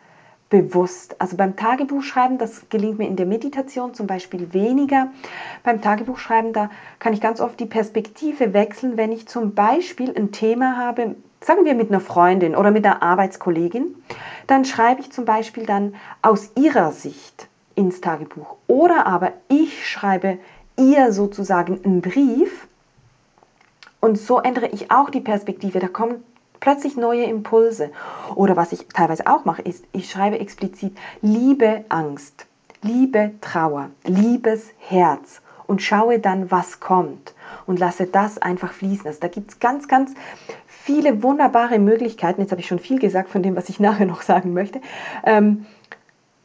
bewusst. 0.50 1.16
Also 1.20 1.38
beim 1.38 1.56
Tagebuchschreiben, 1.56 2.38
das 2.38 2.70
gelingt 2.70 2.98
mir 2.98 3.08
in 3.08 3.16
der 3.16 3.26
Meditation 3.26 3.94
zum 3.94 4.08
Beispiel 4.08 4.54
weniger. 4.54 5.12
Beim 5.64 5.82
Tagebuchschreiben, 5.82 6.54
da 6.54 6.70
kann 6.98 7.14
ich 7.14 7.22
ganz 7.22 7.40
oft 7.40 7.60
die 7.60 7.66
Perspektive 7.66 8.54
wechseln, 8.54 8.98
wenn 8.98 9.12
ich 9.12 9.28
zum 9.28 9.54
Beispiel 9.54 10.14
ein 10.16 10.32
Thema 10.32 10.78
habe, 10.78 11.16
sagen 11.42 11.66
wir 11.66 11.76
mit 11.76 11.90
einer 11.90 12.00
Freundin 12.00 12.56
oder 12.56 12.72
mit 12.72 12.86
einer 12.86 13.04
Arbeitskollegin, 13.04 13.96
dann 14.48 14.66
schreibe 14.66 15.02
ich 15.02 15.12
zum 15.12 15.26
Beispiel 15.26 15.66
dann 15.66 15.96
aus 16.22 16.52
ihrer 16.56 16.92
Sicht 16.92 17.48
ins 17.76 18.02
Tagebuch. 18.02 18.56
Oder 18.68 19.06
aber 19.06 19.34
ich 19.48 19.88
schreibe 19.88 20.40
ihr 20.78 21.12
sozusagen 21.12 21.80
einen 21.84 22.02
Brief 22.02 22.68
und 24.02 24.18
so 24.18 24.40
ändere 24.40 24.68
ich 24.68 24.92
auch 24.92 25.10
die 25.10 25.22
Perspektive. 25.22 25.80
Da 25.80 25.88
kommt 25.88 26.20
plötzlich 26.60 26.98
neue 26.98 27.24
Impulse. 27.24 27.92
Oder 28.36 28.56
was 28.56 28.72
ich 28.72 28.88
teilweise 28.88 29.28
auch 29.28 29.46
mache, 29.46 29.62
ist, 29.62 29.86
ich 29.92 30.10
schreibe 30.10 30.40
explizit 30.40 30.98
Liebe 31.22 31.86
Angst, 31.90 32.46
Liebe 32.82 33.32
Trauer, 33.42 33.90
liebes 34.06 34.70
Herz 34.78 35.42
und 35.68 35.82
schaue 35.82 36.20
dann, 36.20 36.50
was 36.50 36.80
kommt 36.80 37.34
und 37.68 37.78
lasse 37.78 38.06
das 38.06 38.38
einfach 38.38 38.74
fließen. 38.74 39.06
Also 39.06 39.20
da 39.20 39.28
gibt 39.28 39.52
es 39.52 39.60
ganz, 39.60 39.88
ganz 39.88 40.14
viele 40.68 41.22
wunderbare 41.22 41.78
Möglichkeiten. 41.78 42.42
Jetzt 42.42 42.52
habe 42.52 42.62
ich 42.62 42.68
schon 42.68 42.80
viel 42.80 43.00
gesagt 43.00 43.30
von 43.30 43.44
dem, 43.44 43.56
was 43.56 43.70
ich 43.70 43.80
nachher 43.82 44.06
noch 44.06 44.22
sagen 44.22 44.54
möchte. 44.54 44.82
Ähm, 45.26 45.66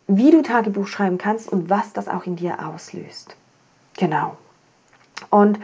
wie 0.07 0.31
du 0.31 0.43
Tagebuch 0.43 0.87
schreiben 0.87 1.17
kannst 1.17 1.51
und 1.51 1.71
was 1.71 1.93
das 1.93 2.09
auch 2.09 2.25
in 2.27 2.37
dir 2.37 2.67
auslöst. 2.67 3.37
Genau. 3.97 4.37
Und 5.31 5.59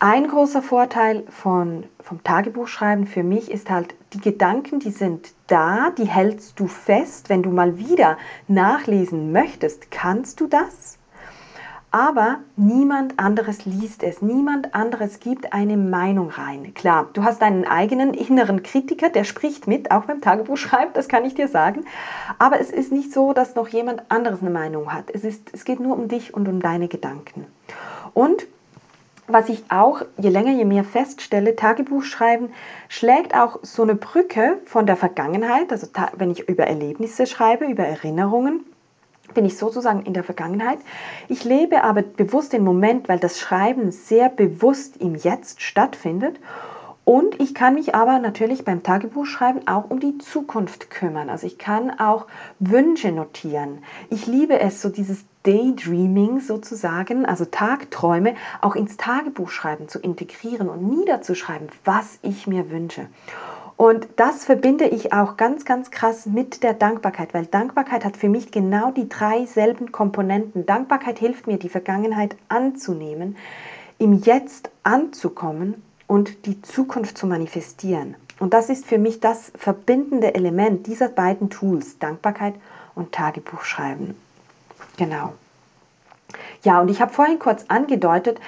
ein 0.00 0.28
großer 0.28 0.62
Vorteil 0.62 1.24
von, 1.28 1.84
vom 2.02 2.24
Tagebuchschreiben 2.24 3.06
für 3.06 3.22
mich 3.22 3.50
ist 3.50 3.68
halt, 3.68 3.94
die 4.14 4.20
Gedanken, 4.20 4.80
die 4.80 4.90
sind 4.90 5.34
da, 5.46 5.90
die 5.90 6.06
hältst 6.06 6.58
du 6.58 6.66
fest. 6.66 7.28
Wenn 7.28 7.42
du 7.42 7.50
mal 7.50 7.78
wieder 7.78 8.16
nachlesen 8.48 9.30
möchtest, 9.30 9.90
kannst 9.90 10.40
du 10.40 10.46
das. 10.46 10.96
Aber 11.90 12.38
niemand 12.56 13.18
anderes 13.18 13.66
liest 13.66 14.02
es, 14.02 14.22
niemand 14.22 14.74
anderes 14.74 15.20
gibt 15.20 15.52
eine 15.52 15.76
Meinung 15.76 16.30
rein. 16.30 16.72
Klar, 16.72 17.10
du 17.12 17.24
hast 17.24 17.42
deinen 17.42 17.66
eigenen 17.66 18.14
inneren 18.14 18.62
Kritiker, 18.62 19.10
der 19.10 19.24
spricht 19.24 19.66
mit, 19.66 19.90
auch 19.90 20.04
beim 20.04 20.22
Tagebuchschreiben, 20.22 20.94
das 20.94 21.08
kann 21.08 21.26
ich 21.26 21.34
dir 21.34 21.48
sagen. 21.48 21.84
Aber 22.38 22.58
es 22.58 22.70
ist 22.70 22.90
nicht 22.90 23.12
so, 23.12 23.34
dass 23.34 23.54
noch 23.54 23.68
jemand 23.68 24.04
anderes 24.08 24.40
eine 24.40 24.50
Meinung 24.50 24.94
hat. 24.94 25.10
Es, 25.12 25.24
ist, 25.24 25.50
es 25.52 25.64
geht 25.64 25.80
nur 25.80 25.98
um 25.98 26.08
dich 26.08 26.32
und 26.32 26.48
um 26.48 26.60
deine 26.60 26.88
Gedanken. 26.88 27.44
Und 28.14 28.46
was 29.32 29.48
ich 29.48 29.64
auch 29.70 30.02
je 30.18 30.30
länger, 30.30 30.52
je 30.52 30.64
mehr 30.64 30.84
feststelle, 30.84 31.56
Tagebuch 31.56 32.02
schreiben 32.02 32.50
schlägt 32.88 33.34
auch 33.34 33.58
so 33.62 33.82
eine 33.82 33.94
Brücke 33.94 34.58
von 34.64 34.86
der 34.86 34.96
Vergangenheit, 34.96 35.72
also 35.72 35.88
wenn 36.16 36.30
ich 36.30 36.48
über 36.48 36.64
Erlebnisse 36.64 37.26
schreibe, 37.26 37.66
über 37.66 37.84
Erinnerungen, 37.84 38.64
bin 39.34 39.44
ich 39.44 39.56
sozusagen 39.56 40.02
in 40.02 40.14
der 40.14 40.24
Vergangenheit. 40.24 40.78
Ich 41.28 41.44
lebe 41.44 41.84
aber 41.84 42.02
bewusst 42.02 42.52
den 42.52 42.64
Moment, 42.64 43.08
weil 43.08 43.18
das 43.18 43.38
Schreiben 43.38 43.92
sehr 43.92 44.28
bewusst 44.28 44.96
im 44.96 45.14
Jetzt 45.14 45.62
stattfindet 45.62 46.38
und 47.10 47.40
ich 47.40 47.54
kann 47.56 47.74
mich 47.74 47.96
aber 47.96 48.20
natürlich 48.20 48.64
beim 48.64 48.84
Tagebuchschreiben 48.84 49.66
auch 49.66 49.90
um 49.90 49.98
die 49.98 50.18
Zukunft 50.18 50.90
kümmern. 50.90 51.28
Also 51.28 51.44
ich 51.44 51.58
kann 51.58 51.90
auch 51.98 52.28
Wünsche 52.60 53.10
notieren. 53.10 53.82
Ich 54.10 54.28
liebe 54.28 54.60
es, 54.60 54.80
so 54.80 54.90
dieses 54.90 55.24
Daydreaming 55.42 56.38
sozusagen, 56.38 57.26
also 57.26 57.46
Tagträume, 57.46 58.36
auch 58.60 58.76
ins 58.76 58.96
Tagebuchschreiben 58.96 59.88
zu 59.88 59.98
integrieren 59.98 60.68
und 60.68 60.88
niederzuschreiben, 60.88 61.70
was 61.84 62.20
ich 62.22 62.46
mir 62.46 62.70
wünsche. 62.70 63.08
Und 63.76 64.06
das 64.14 64.44
verbinde 64.44 64.84
ich 64.84 65.12
auch 65.12 65.36
ganz, 65.36 65.64
ganz 65.64 65.90
krass 65.90 66.26
mit 66.26 66.62
der 66.62 66.74
Dankbarkeit, 66.74 67.34
weil 67.34 67.46
Dankbarkeit 67.46 68.04
hat 68.04 68.18
für 68.18 68.28
mich 68.28 68.52
genau 68.52 68.92
die 68.92 69.08
drei 69.08 69.46
selben 69.46 69.90
Komponenten. 69.90 70.64
Dankbarkeit 70.64 71.18
hilft 71.18 71.48
mir, 71.48 71.58
die 71.58 71.70
Vergangenheit 71.70 72.36
anzunehmen, 72.48 73.36
im 73.98 74.12
Jetzt 74.12 74.70
anzukommen 74.84 75.82
und 76.10 76.44
die 76.46 76.60
Zukunft 76.60 77.16
zu 77.16 77.28
manifestieren. 77.28 78.16
Und 78.40 78.52
das 78.52 78.68
ist 78.68 78.84
für 78.84 78.98
mich 78.98 79.20
das 79.20 79.52
verbindende 79.56 80.34
Element 80.34 80.88
dieser 80.88 81.08
beiden 81.08 81.50
Tools, 81.50 82.00
Dankbarkeit 82.00 82.54
und 82.96 83.12
Tagebuchschreiben. 83.12 84.16
Genau. 84.96 85.34
Ja, 86.64 86.80
und 86.80 86.88
ich 86.88 87.00
habe 87.00 87.12
vorhin 87.12 87.38
kurz 87.38 87.64
angedeutet, 87.68 88.40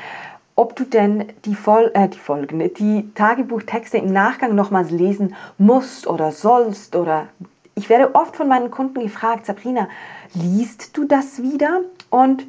ob 0.56 0.74
du 0.74 0.82
denn 0.82 1.32
die, 1.44 1.54
Vol 1.54 1.92
äh, 1.94 2.08
die 2.08 2.18
folgende, 2.18 2.68
die 2.68 3.08
Tagebuchtexte 3.14 3.98
im 3.98 4.12
Nachgang 4.12 4.56
nochmals 4.56 4.90
lesen 4.90 5.36
musst 5.56 6.08
oder 6.08 6.32
sollst 6.32 6.96
oder 6.96 7.28
ich 7.76 7.88
werde 7.88 8.16
oft 8.16 8.34
von 8.34 8.48
meinen 8.48 8.72
Kunden 8.72 9.00
gefragt, 9.00 9.46
Sabrina, 9.46 9.88
liest 10.34 10.96
du 10.96 11.04
das 11.04 11.40
wieder? 11.40 11.82
Und 12.10 12.44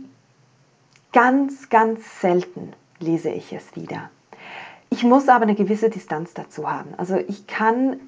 ganz, 1.12 1.70
ganz 1.70 2.20
selten 2.20 2.74
lese 3.00 3.30
ich 3.30 3.54
es 3.54 3.76
wieder. 3.76 4.10
Ich 4.94 5.04
muss 5.04 5.28
aber 5.28 5.42
eine 5.42 5.56
gewisse 5.56 5.90
Distanz 5.90 6.36
dazu 6.36 6.72
haben. 6.72 6.94
Also 6.98 7.16
ich 7.16 7.48
kann 7.48 8.00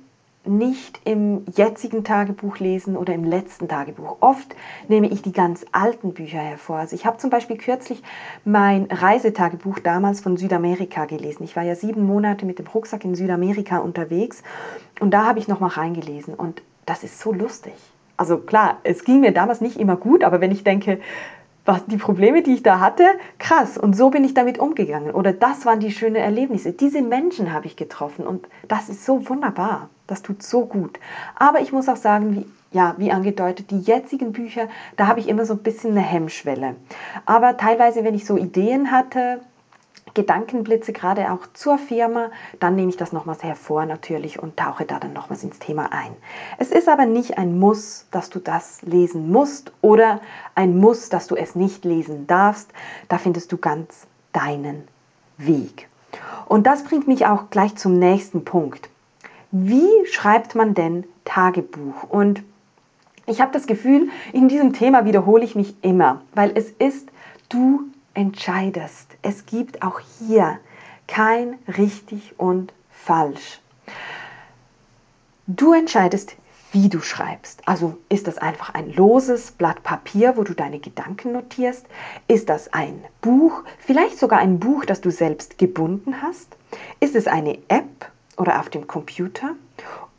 nicht 0.46 1.02
im 1.04 1.44
jetzigen 1.56 2.04
Tagebuch 2.04 2.60
lesen 2.60 2.96
oder 2.96 3.12
im 3.16 3.24
letzten 3.24 3.68
Tagebuch. 3.68 4.18
Oft 4.20 4.56
nehme 4.88 5.08
ich 5.08 5.24
die 5.24 5.32
ganz 5.32 5.66
alten 5.72 6.14
Bücher 6.14 6.38
hervor. 6.38 6.78
Also 6.78 6.96
ich 6.96 7.08
habe 7.08 7.18
zum 7.18 7.32
Beispiel 7.32 7.58
kürzlich 7.58 8.04
mein 8.44 8.86
Reisetagebuch 8.92 9.80
damals 9.80 10.22
von 10.22 10.38
Südamerika 10.38 11.06
gelesen. 11.06 11.44
Ich 11.44 11.56
war 11.56 11.64
ja 11.64 11.74
sieben 11.74 12.06
Monate 12.06 12.46
mit 12.46 12.60
dem 12.60 12.68
Rucksack 12.68 13.04
in 13.04 13.16
Südamerika 13.16 13.80
unterwegs 13.80 14.44
und 15.00 15.10
da 15.10 15.26
habe 15.26 15.40
ich 15.40 15.48
nochmal 15.48 15.72
reingelesen 15.72 16.36
und 16.36 16.62
das 16.86 17.04
ist 17.04 17.20
so 17.20 17.34
lustig. 17.34 17.74
Also 18.16 18.38
klar, 18.38 18.78
es 18.84 19.06
ging 19.06 19.22
mir 19.22 19.32
damals 19.32 19.60
nicht 19.60 19.78
immer 19.78 19.96
gut, 19.96 20.24
aber 20.24 20.40
wenn 20.40 20.52
ich 20.52 20.64
denke, 20.64 21.00
was 21.66 21.86
die 21.88 21.98
Probleme, 21.98 22.44
die 22.44 22.54
ich 22.54 22.64
da 22.64 22.80
hatte, 22.80 23.04
krass. 23.40 23.78
Und 23.78 23.96
so 23.96 24.12
bin 24.12 24.24
ich 24.24 24.34
damit 24.34 24.60
umgegangen. 24.60 25.12
Oder 25.12 25.34
das 25.34 25.66
waren 25.66 25.80
die 25.80 25.92
schönen 25.92 26.16
Erlebnisse. 26.16 26.72
Diese 26.72 27.02
Menschen 27.02 27.52
habe 27.52 27.66
ich 27.66 27.76
getroffen 27.76 28.26
und 28.26 28.48
das 28.68 28.90
ist 28.90 29.04
so 29.04 29.28
wunderbar. 29.28 29.90
Das 30.08 30.22
tut 30.22 30.44
so 30.44 30.66
gut. 30.66 31.00
Aber 31.36 31.62
ich 31.62 31.72
muss 31.72 31.90
auch 31.90 31.96
sagen, 31.96 32.36
wie, 32.36 32.78
ja, 32.78 32.94
wie 32.98 33.12
angedeutet, 33.12 33.72
die 33.72 33.80
jetzigen 33.80 34.32
Bücher, 34.32 34.68
da 34.98 35.08
habe 35.08 35.20
ich 35.20 35.28
immer 35.28 35.46
so 35.46 35.54
ein 35.54 35.64
bisschen 35.64 35.92
eine 35.92 36.02
Hemmschwelle. 36.02 36.76
Aber 37.26 37.58
teilweise, 37.58 38.04
wenn 38.04 38.14
ich 38.14 38.26
so 38.26 38.38
Ideen 38.38 38.92
hatte, 38.92 39.40
Gedankenblitze, 40.16 40.94
gerade 40.94 41.32
auch 41.32 41.46
zur 41.54 41.78
Firma, 41.78 42.32
dann 42.60 42.76
nehme 42.76 42.90
ich 42.90 42.98
das 42.98 43.12
nochmals 43.12 43.44
hervor 43.44 43.86
natürlich 43.86 44.42
und 44.42 44.58
tauche 44.58 44.86
da 44.86 45.00
dann 45.00 45.14
nochmals 45.14 45.44
ins 45.44 45.60
Thema 45.60 45.92
ein. 45.92 46.16
Es 46.58 46.72
ist 46.72 46.90
aber 46.90 47.06
nicht 47.06 47.38
ein 47.38 47.60
Muss, 47.60 48.08
dass 48.10 48.32
du 48.32 48.40
das 48.40 48.82
lesen 48.82 49.32
musst 49.32 49.72
oder 49.82 50.22
ein 50.56 50.78
Muss, 50.78 51.10
dass 51.10 51.28
du 51.28 51.36
es 51.36 51.54
nicht 51.54 51.86
lesen 51.86 52.26
darfst. 52.26 52.72
Da 53.10 53.20
findest 53.20 53.52
du 53.52 53.58
ganz 53.58 54.08
deinen 54.34 54.88
Weg. 55.38 55.88
Und 56.48 56.66
das 56.66 56.84
bringt 56.84 57.08
mich 57.08 57.26
auch 57.26 57.50
gleich 57.50 57.76
zum 57.76 58.00
nächsten 58.00 58.46
Punkt. 58.46 58.90
Wie 59.52 60.06
schreibt 60.10 60.56
man 60.56 60.74
denn 60.74 61.06
Tagebuch? 61.26 62.04
Und 62.10 62.44
ich 63.28 63.42
habe 63.42 63.52
das 63.52 63.68
Gefühl, 63.68 64.10
in 64.34 64.48
diesem 64.48 64.74
Thema 64.74 65.06
wiederhole 65.06 65.44
ich 65.44 65.56
mich 65.56 65.76
immer, 65.82 66.22
weil 66.34 66.52
es 66.56 66.70
ist, 66.70 67.10
du 67.50 67.84
entscheidest. 68.16 69.16
Es 69.22 69.46
gibt 69.46 69.84
auch 69.84 70.00
hier 70.20 70.60
kein 71.08 71.60
richtig 71.78 72.34
und 72.38 72.74
falsch. 72.90 73.60
Du 75.48 75.74
entscheidest, 75.74 76.36
wie 76.72 76.90
du 76.90 77.00
schreibst. 77.00 77.66
Also 77.68 77.98
ist 78.10 78.28
das 78.28 78.38
einfach 78.38 78.74
ein 78.74 78.92
loses 78.92 79.52
Blatt 79.52 79.84
Papier, 79.84 80.36
wo 80.36 80.44
du 80.44 80.54
deine 80.54 80.80
Gedanken 80.80 81.32
notierst? 81.32 81.86
Ist 82.28 82.50
das 82.50 82.74
ein 82.74 83.06
Buch, 83.22 83.64
vielleicht 83.80 84.20
sogar 84.20 84.40
ein 84.40 84.60
Buch, 84.60 84.84
das 84.84 85.00
du 85.00 85.10
selbst 85.10 85.58
gebunden 85.58 86.22
hast? 86.22 86.58
Ist 87.00 87.16
es 87.16 87.28
eine 87.28 87.60
App 87.70 88.12
oder 88.38 88.60
auf 88.60 88.70
dem 88.70 88.88
Computer? 88.88 89.56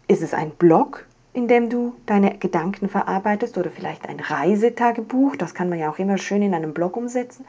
Ist 0.09 0.23
es 0.23 0.33
ein 0.33 0.51
Blog, 0.51 1.05
in 1.35 1.47
dem 1.47 1.69
du 1.69 1.95
deine 2.07 2.39
Gedanken 2.39 2.89
verarbeitest 2.89 3.59
oder 3.59 3.71
vielleicht 3.71 4.09
ein 4.09 4.21
Reisetagebuch? 4.21 5.37
Das 5.37 5.53
kann 5.53 5.69
man 5.69 5.79
ja 5.79 5.91
auch 5.91 5.99
immer 5.99 6.17
schön 6.17 6.41
in 6.41 6.55
einem 6.55 6.73
Blog 6.73 6.97
umsetzen. 6.97 7.45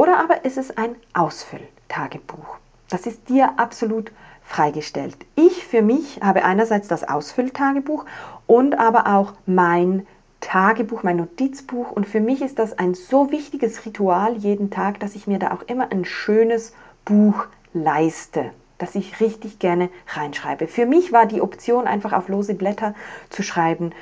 Oder 0.00 0.18
aber 0.18 0.46
ist 0.46 0.56
es 0.56 0.74
ein 0.78 0.96
Ausfülltagebuch? 1.12 2.56
Das 2.88 3.04
ist 3.04 3.28
dir 3.28 3.58
absolut 3.58 4.12
freigestellt. 4.42 5.14
Ich 5.36 5.66
für 5.66 5.82
mich 5.82 6.22
habe 6.22 6.42
einerseits 6.42 6.88
das 6.88 7.06
Ausfülltagebuch 7.06 8.06
und 8.46 8.78
aber 8.78 9.14
auch 9.14 9.34
mein 9.44 10.06
Tagebuch, 10.40 11.02
mein 11.02 11.18
Notizbuch. 11.18 11.90
Und 11.90 12.08
für 12.08 12.20
mich 12.20 12.40
ist 12.40 12.58
das 12.58 12.78
ein 12.78 12.94
so 12.94 13.30
wichtiges 13.30 13.84
Ritual 13.84 14.38
jeden 14.38 14.70
Tag, 14.70 15.00
dass 15.00 15.14
ich 15.14 15.26
mir 15.26 15.38
da 15.38 15.50
auch 15.50 15.64
immer 15.64 15.92
ein 15.92 16.06
schönes 16.06 16.72
Buch 17.04 17.44
leiste, 17.74 18.52
das 18.78 18.94
ich 18.94 19.20
richtig 19.20 19.58
gerne 19.58 19.90
reinschreibe. 20.14 20.66
Für 20.66 20.86
mich 20.86 21.12
war 21.12 21.26
die 21.26 21.42
Option, 21.42 21.86
einfach 21.86 22.14
auf 22.14 22.28
lose 22.28 22.54
Blätter 22.54 22.94
zu 23.28 23.42
schreiben, 23.42 23.92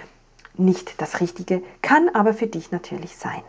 nicht 0.57 1.03
das 1.03 1.21
Richtige, 1.21 1.61
kann 1.83 2.09
aber 2.09 2.35
für 2.35 2.47
dich 2.47 2.71
natürlich 2.71 3.17
sein. 3.17 3.43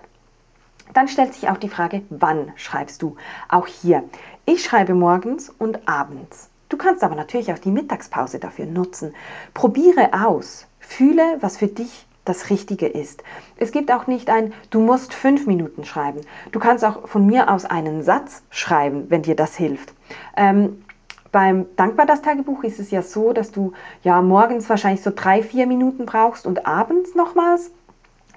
Dann 0.93 1.08
stellt 1.08 1.34
sich 1.34 1.50
auch 1.50 1.58
die 1.58 1.69
Frage, 1.69 2.03
wann 2.10 2.51
schreibst 2.55 3.01
du? 3.01 3.15
Auch 3.48 3.67
hier. 3.67 4.03
Ich 4.46 4.63
schreibe 4.63 4.93
morgens 4.93 5.50
und 5.50 5.88
abends. 5.88 6.50
Du 6.69 6.77
kannst 6.77 7.03
aber 7.03 7.15
natürlich 7.15 7.51
auch 7.51 7.60
die 7.60 7.72
Mittagspause 7.72 8.39
dafür 8.39 8.65
nutzen. 8.65 9.13
Probiere 9.53 10.12
aus. 10.13 10.67
Fühle, 10.79 11.38
was 11.41 11.58
für 11.58 11.67
dich 11.67 12.08
das 12.25 12.50
Richtige 12.50 12.88
ist. 12.88 13.24
Es 13.58 13.72
gibt 13.72 13.91
auch 13.91 14.08
nicht 14.08 14.29
ein, 14.29 14.53
du 14.69 14.79
musst 14.79 15.13
fünf 15.13 15.48
Minuten 15.48 15.84
schreiben. 15.84 16.22
Du 16.51 16.60
kannst 16.60 16.86
auch 16.86 17.08
von 17.08 17.25
mir 17.25 17.50
aus 17.51 17.65
einen 17.65 18.03
Satz 18.03 18.43
schreiben, 18.50 19.10
wenn 19.10 19.24
dir 19.24 19.36
das 19.36 19.55
hilft. 19.55 19.93
Ähm, 20.38 20.84
beim 21.31 21.65
Dankbar 21.75 22.05
das 22.05 22.22
Tagebuch 22.22 22.63
ist 22.63 22.79
es 22.79 22.91
ja 22.91 23.01
so, 23.01 23.34
dass 23.34 23.51
du 23.51 23.74
ja 24.03 24.22
morgens 24.22 24.69
wahrscheinlich 24.69 25.03
so 25.03 25.12
drei, 25.13 25.43
vier 25.43 25.67
Minuten 25.67 26.05
brauchst 26.05 26.46
und 26.46 26.65
abends 26.65 27.15
nochmals. 27.15 27.72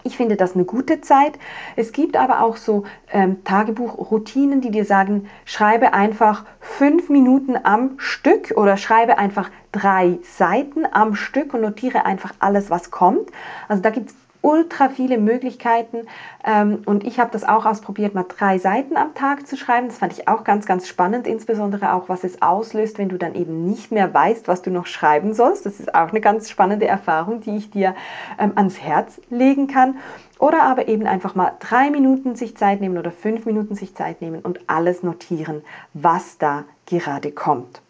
Ich 0.05 0.17
finde 0.17 0.37
das 0.37 0.55
eine 0.55 0.65
gute 0.65 1.01
Zeit. 1.01 1.39
Es 1.77 1.93
gibt 1.93 2.17
aber 2.17 2.41
auch 2.41 2.57
so 2.57 2.85
ähm, 3.13 3.45
Tagebuchroutinen, 3.45 4.61
die 4.61 4.71
dir 4.71 4.85
sagen, 4.85 5.29
schreibe 5.45 5.93
einfach 5.93 6.45
fünf 6.61 7.09
Minuten 7.09 7.57
am 7.63 7.99
Stück 7.99 8.53
oder 8.57 8.77
schreibe 8.77 9.19
einfach 9.19 9.51
drei 9.71 10.19
Seiten 10.23 10.85
am 10.91 11.15
Stück 11.15 11.55
und 11.55 11.61
notiere 11.61 12.05
einfach 12.05 12.35
alles, 12.41 12.69
was 12.69 12.91
kommt. 12.91 13.31
Also 13.69 13.83
da 13.83 13.91
gibt 13.91 14.11
es 14.11 14.17
ultra 14.43 14.89
viele 14.89 15.19
Möglichkeiten 15.19 16.07
ähm, 16.45 16.83
und 16.85 17.05
ich 17.05 17.19
habe 17.19 17.31
das 17.33 17.45
auch 17.45 17.65
ausprobiert, 17.65 18.15
mal 18.15 18.27
drei 18.29 18.59
Seiten 18.59 18.97
am 18.97 19.15
Tag 19.15 19.47
zu 19.47 19.57
schreiben. 19.57 19.89
Das 19.89 19.99
fand 19.99 20.13
ich 20.13 20.29
auch 20.29 20.45
ganz, 20.45 20.67
ganz 20.67 20.89
spannend, 20.89 21.27
insbesondere 21.27 21.95
auch, 21.95 22.09
was 22.09 22.25
es 22.25 22.43
auslöst, 22.43 22.99
wenn 22.99 23.09
du 23.09 23.17
dann 23.17 23.35
eben 23.35 23.65
nicht 23.65 23.93
mehr 23.93 24.13
weißt, 24.13 24.49
was 24.49 24.63
du 24.63 24.71
noch 24.71 24.87
schreiben 24.87 25.33
sollst. 25.33 25.65
Das 25.65 25.81
ist 25.81 25.95
auch 25.95 26.11
eine 26.11 26.21
ganz 26.21 26.51
spannende 26.51 26.87
Erfahrung, 26.87 27.41
die 27.41 27.57
ich 27.57 27.71
dir 27.71 27.95
ähm, 28.39 28.53
ans 28.57 28.81
Herz 28.81 29.21
legen 29.31 29.69
kann. 29.69 29.97
Oder 30.39 30.65
aber 30.65 30.89
eben 30.89 31.07
einfach 31.07 31.37
mal 31.37 31.53
drei 31.61 31.91
Minuten 31.91 32.35
sich 32.35 32.57
Zeit 32.57 32.81
nehmen 32.81 32.99
oder 32.99 33.13
fünf 33.13 33.47
Minuten 33.47 33.77
sich 33.77 33.95
Zeit 33.95 34.21
nehmen 34.21 34.41
und 34.41 34.69
alles 34.69 35.05
notieren, 35.05 35.63
was 35.95 36.37
da 36.39 36.65
gerade 36.87 37.31
kommt. 37.31 37.81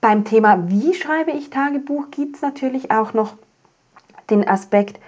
Beim 0.00 0.24
Thema, 0.24 0.68
wie 0.68 0.94
schreibe 0.94 1.32
ich 1.32 1.50
Tagebuch, 1.50 2.10
gibt 2.10 2.36
es 2.36 2.42
natürlich 2.42 2.90
auch 2.90 3.14
noch 3.14 3.34
den 4.30 4.46
Aspekt, 4.46 5.00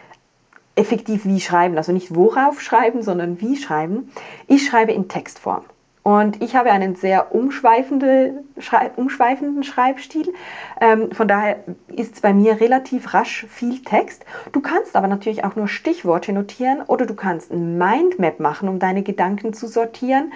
effektiv 0.76 1.24
wie 1.24 1.40
schreiben. 1.40 1.76
Also 1.76 1.92
nicht 1.92 2.14
worauf 2.14 2.60
schreiben, 2.60 3.02
sondern 3.02 3.40
wie 3.40 3.56
schreiben. 3.56 4.10
Ich 4.46 4.66
schreibe 4.66 4.92
in 4.92 5.08
Textform. 5.08 5.64
Und 6.02 6.42
ich 6.42 6.57
habe 6.57 6.71
einen 6.71 6.95
sehr 6.95 7.35
umschweifende, 7.35 8.42
schrei 8.59 8.90
umschweifenden 8.97 9.62
Schreibstil. 9.62 10.33
Ähm, 10.80 11.12
von 11.12 11.28
daher 11.28 11.59
ist 11.88 12.14
es 12.14 12.21
bei 12.23 12.33
mir 12.33 12.59
relativ 12.59 13.12
rasch 13.12 13.47
viel 13.50 13.83
Text. 13.83 14.25
Du 14.52 14.61
kannst 14.61 14.97
aber 14.97 15.09
natürlich 15.09 15.45
auch 15.45 15.57
nur 15.57 15.69
Stichworte 15.69 16.33
notieren 16.33 16.80
oder 16.87 17.04
du 17.04 17.14
kannst 17.14 17.52
ein 17.52 17.76
Mindmap 17.76 18.40
machen, 18.40 18.69
um 18.71 18.78
deine 18.78 19.02
Gedanken 19.02 19.52
zu 19.52 19.66
sortieren. 19.66 20.33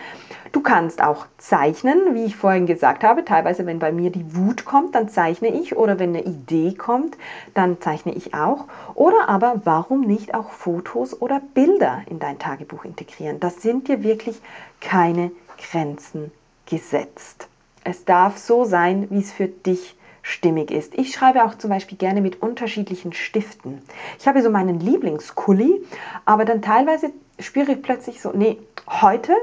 Du 0.52 0.60
kannst 0.60 1.02
auch 1.02 1.26
zeichnen, 1.38 2.14
wie 2.14 2.24
ich 2.24 2.36
vorhin 2.36 2.66
gesagt 2.66 3.02
habe. 3.02 3.24
Teilweise, 3.24 3.64
wenn 3.66 3.78
bei 3.78 3.90
mir 3.90 4.12
die 4.12 4.36
Wut 4.36 4.66
kommt, 4.66 4.94
dann 4.94 5.08
zeichne 5.08 5.48
ich. 5.48 5.76
Oder 5.76 5.98
wenn 5.98 6.10
eine 6.10 6.24
Idee 6.24 6.74
kommt, 6.74 7.16
dann 7.54 7.80
zeichne 7.80 8.14
ich 8.14 8.34
auch. 8.34 8.66
Oder 8.94 9.28
aber, 9.28 9.62
warum 9.64 10.02
nicht 10.02 10.34
auch 10.34 10.50
Fotos 10.50 11.20
oder 11.20 11.40
Bilder 11.54 12.02
in 12.08 12.18
dein 12.18 12.38
Tagebuch 12.38 12.84
integrieren? 12.84 13.40
Das 13.40 13.62
sind 13.62 13.88
dir 13.88 14.04
wirklich 14.04 14.40
keine 14.84 15.32
Grenzen 15.58 16.30
gesetzt. 16.66 17.48
Es 17.82 18.04
darf 18.04 18.38
so 18.38 18.64
sein, 18.64 19.08
wie 19.10 19.18
es 19.18 19.32
für 19.32 19.48
dich 19.48 19.96
stimmig 20.22 20.70
ist. 20.70 20.94
Ich 20.94 21.12
schreibe 21.12 21.44
auch 21.44 21.56
zum 21.56 21.70
Beispiel 21.70 21.98
gerne 21.98 22.20
mit 22.20 22.40
unterschiedlichen 22.40 23.12
Stiften. 23.12 23.82
Ich 24.18 24.26
habe 24.26 24.42
so 24.42 24.50
meinen 24.50 24.80
Lieblingskulli, 24.80 25.84
aber 26.24 26.44
dann 26.44 26.62
teilweise 26.62 27.10
spüre 27.38 27.72
ich 27.72 27.82
plötzlich 27.82 28.22
so, 28.22 28.30
nee, 28.32 28.58
heute 28.88 29.34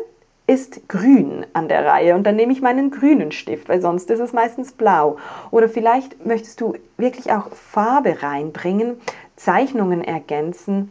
ist 0.48 0.90
grün 0.90 1.46
an 1.54 1.70
der 1.70 1.86
Reihe 1.86 2.16
und 2.16 2.24
dann 2.24 2.36
nehme 2.36 2.52
ich 2.52 2.62
meinen 2.62 2.90
grünen 2.90 3.32
Stift, 3.32 3.70
weil 3.70 3.82
sonst 3.82 4.10
ist 4.10 4.20
es 4.20 4.34
meistens 4.34 4.72
blau. 4.72 5.18
Oder 5.52 5.70
vielleicht 5.70 6.26
möchtest 6.26 6.60
du 6.62 6.74
wirklich 6.98 7.32
auch 7.32 7.52
Farbe 7.52 8.24
reinbringen, 8.24 9.00
Zeichnungen 9.36 10.04
ergänzen 10.04 10.90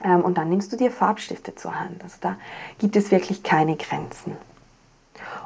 und 0.00 0.36
dann 0.36 0.48
nimmst 0.48 0.72
du 0.72 0.76
dir 0.76 0.90
Farbstifte 0.90 1.54
zur 1.54 1.78
Hand. 1.78 2.02
Also 2.02 2.16
da 2.20 2.36
gibt 2.78 2.96
es 2.96 3.10
wirklich 3.10 3.42
keine 3.42 3.76
Grenzen. 3.76 4.36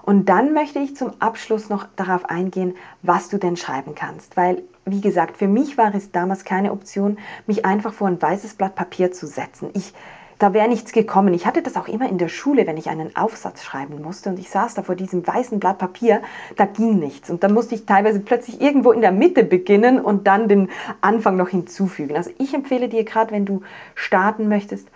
Und 0.02 0.28
dann 0.28 0.52
möchte 0.52 0.78
ich 0.78 0.97
zum 0.97 1.12
Abschluss 1.21 1.69
noch 1.69 1.87
darauf 1.97 2.25
eingehen, 2.25 2.75
was 3.02 3.28
du 3.28 3.38
denn 3.38 3.57
schreiben 3.57 3.95
kannst. 3.95 4.37
Weil, 4.37 4.62
wie 4.85 5.00
gesagt, 5.00 5.37
für 5.37 5.47
mich 5.47 5.78
war 5.78 5.95
es 5.95 6.11
damals 6.11 6.45
keine 6.45 6.73
Option, 6.73 7.19
mich 7.47 7.64
einfach 7.64 7.92
vor 7.92 8.09
ein 8.09 8.21
weißes 8.21 8.54
Blatt 8.54 8.75
Papier 8.75 9.12
zu 9.12 9.26
setzen. 9.26 9.71
Ich, 9.75 9.92
da 10.40 10.54
wäre 10.54 10.68
nichts 10.68 10.92
gekommen. 10.92 11.35
Ich 11.35 11.44
hatte 11.44 11.61
das 11.61 11.76
auch 11.76 11.87
immer 11.87 12.09
in 12.09 12.16
der 12.16 12.28
Schule, 12.28 12.66
wenn 12.66 12.78
ich 12.78 12.88
einen 12.88 13.14
Aufsatz 13.14 13.62
schreiben 13.62 14.00
musste 14.00 14.30
und 14.30 14.38
ich 14.38 14.49
saß 14.49 14.73
da 14.73 14.82
vor 14.82 14.94
diesem 14.94 15.25
weißen 15.25 15.61
Blatt 15.61 15.76
Papier, 15.76 16.23
da 16.56 16.64
ging 16.64 16.99
nichts. 16.99 17.28
Und 17.28 17.44
da 17.44 17.49
musste 17.49 17.75
ich 17.75 17.85
teilweise 17.85 18.20
plötzlich 18.20 18.59
irgendwo 18.59 18.90
in 18.90 19.02
der 19.02 19.12
Mitte 19.12 19.44
beginnen 19.44 20.00
und 20.00 20.26
dann 20.26 20.49
den 20.49 20.70
Anfang 21.02 21.37
noch 21.37 21.50
hinzufügen. 21.50 22.16
Also 22.16 22.30
ich 22.38 22.54
empfehle 22.54 22.88
dir 22.88 23.04
gerade, 23.04 23.32
wenn 23.32 23.44
du 23.44 23.61
starten 23.94 24.49
möchtest, 24.49 24.88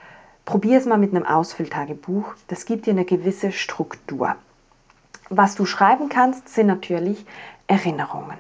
probier 0.47 0.79
es 0.79 0.87
mal 0.87 0.97
mit 0.97 1.15
einem 1.15 1.27
Ausfülltagebuch. 1.27 2.35
Das 2.49 2.65
gibt 2.65 2.87
dir 2.87 2.95
eine 2.95 3.05
gewisse 3.05 3.53
Struktur. 3.53 4.37
Was 5.29 5.57
du 5.57 5.67
schreiben 5.67 6.09
kannst, 6.09 6.49
sind 6.49 6.69
natürlich 6.69 7.27
Erinnerungen. 7.67 8.39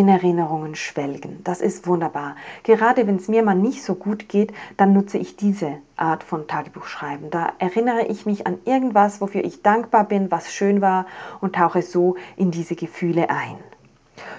In 0.00 0.08
Erinnerungen 0.08 0.76
schwelgen. 0.76 1.40
Das 1.44 1.60
ist 1.60 1.86
wunderbar. 1.86 2.34
Gerade 2.62 3.06
wenn 3.06 3.16
es 3.16 3.28
mir 3.28 3.42
mal 3.42 3.54
nicht 3.54 3.82
so 3.82 3.94
gut 3.94 4.30
geht, 4.30 4.50
dann 4.78 4.94
nutze 4.94 5.18
ich 5.18 5.36
diese 5.36 5.74
Art 5.94 6.24
von 6.24 6.48
Tagebuchschreiben. 6.48 7.28
Da 7.28 7.52
erinnere 7.58 8.06
ich 8.06 8.24
mich 8.24 8.46
an 8.46 8.56
irgendwas, 8.64 9.20
wofür 9.20 9.44
ich 9.44 9.60
dankbar 9.60 10.04
bin, 10.04 10.30
was 10.30 10.54
schön 10.54 10.80
war 10.80 11.04
und 11.42 11.56
tauche 11.56 11.82
so 11.82 12.16
in 12.36 12.50
diese 12.50 12.76
Gefühle 12.76 13.28
ein. 13.28 13.58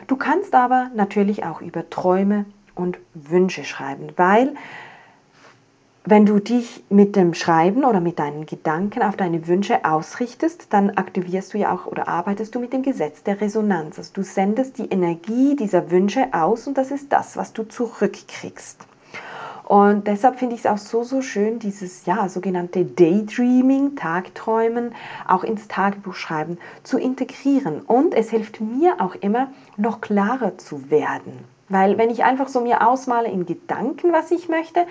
Du 0.07 0.15
kannst 0.15 0.55
aber 0.55 0.89
natürlich 0.95 1.43
auch 1.45 1.61
über 1.61 1.87
Träume 1.91 2.45
und 2.73 2.97
Wünsche 3.13 3.63
schreiben, 3.63 4.07
weil 4.17 4.55
wenn 6.03 6.25
du 6.25 6.39
dich 6.39 6.83
mit 6.89 7.15
dem 7.15 7.35
Schreiben 7.35 7.83
oder 7.83 7.99
mit 7.99 8.17
deinen 8.17 8.47
Gedanken 8.47 9.03
auf 9.03 9.15
deine 9.15 9.47
Wünsche 9.47 9.85
ausrichtest, 9.85 10.67
dann 10.71 10.89
aktivierst 10.91 11.53
du 11.53 11.59
ja 11.59 11.73
auch 11.73 11.85
oder 11.85 12.07
arbeitest 12.07 12.55
du 12.55 12.59
mit 12.59 12.73
dem 12.73 12.81
Gesetz 12.81 13.21
der 13.21 13.39
Resonanz. 13.39 13.99
Also 13.99 14.11
du 14.13 14.23
sendest 14.23 14.79
die 14.79 14.87
Energie 14.87 15.55
dieser 15.55 15.91
Wünsche 15.91 16.29
aus 16.31 16.65
und 16.65 16.77
das 16.77 16.89
ist 16.89 17.13
das, 17.13 17.37
was 17.37 17.53
du 17.53 17.63
zurückkriegst. 17.63 18.87
Und 19.65 20.07
deshalb 20.07 20.39
finde 20.39 20.55
ich 20.55 20.61
es 20.61 20.65
auch 20.65 20.79
so, 20.79 21.03
so 21.03 21.21
schön, 21.21 21.59
dieses 21.59 22.05
ja, 22.05 22.27
sogenannte 22.27 22.83
Daydreaming, 22.83 23.95
Tagträumen, 23.95 24.93
auch 25.27 25.43
ins 25.43 25.67
Tagebuch 25.67 26.15
schreiben 26.15 26.57
zu 26.83 26.97
integrieren. 26.97 27.79
Und 27.81 28.13
es 28.13 28.31
hilft 28.31 28.59
mir 28.59 28.95
auch 28.99 29.15
immer, 29.15 29.49
noch 29.77 30.01
klarer 30.01 30.57
zu 30.57 30.89
werden. 30.89 31.45
Weil 31.69 31.97
wenn 31.97 32.09
ich 32.09 32.25
einfach 32.25 32.49
so 32.49 32.59
mir 32.59 32.85
ausmale 32.85 33.29
in 33.29 33.45
Gedanken, 33.45 34.11
was 34.11 34.31
ich 34.31 34.49
möchte, 34.49 34.85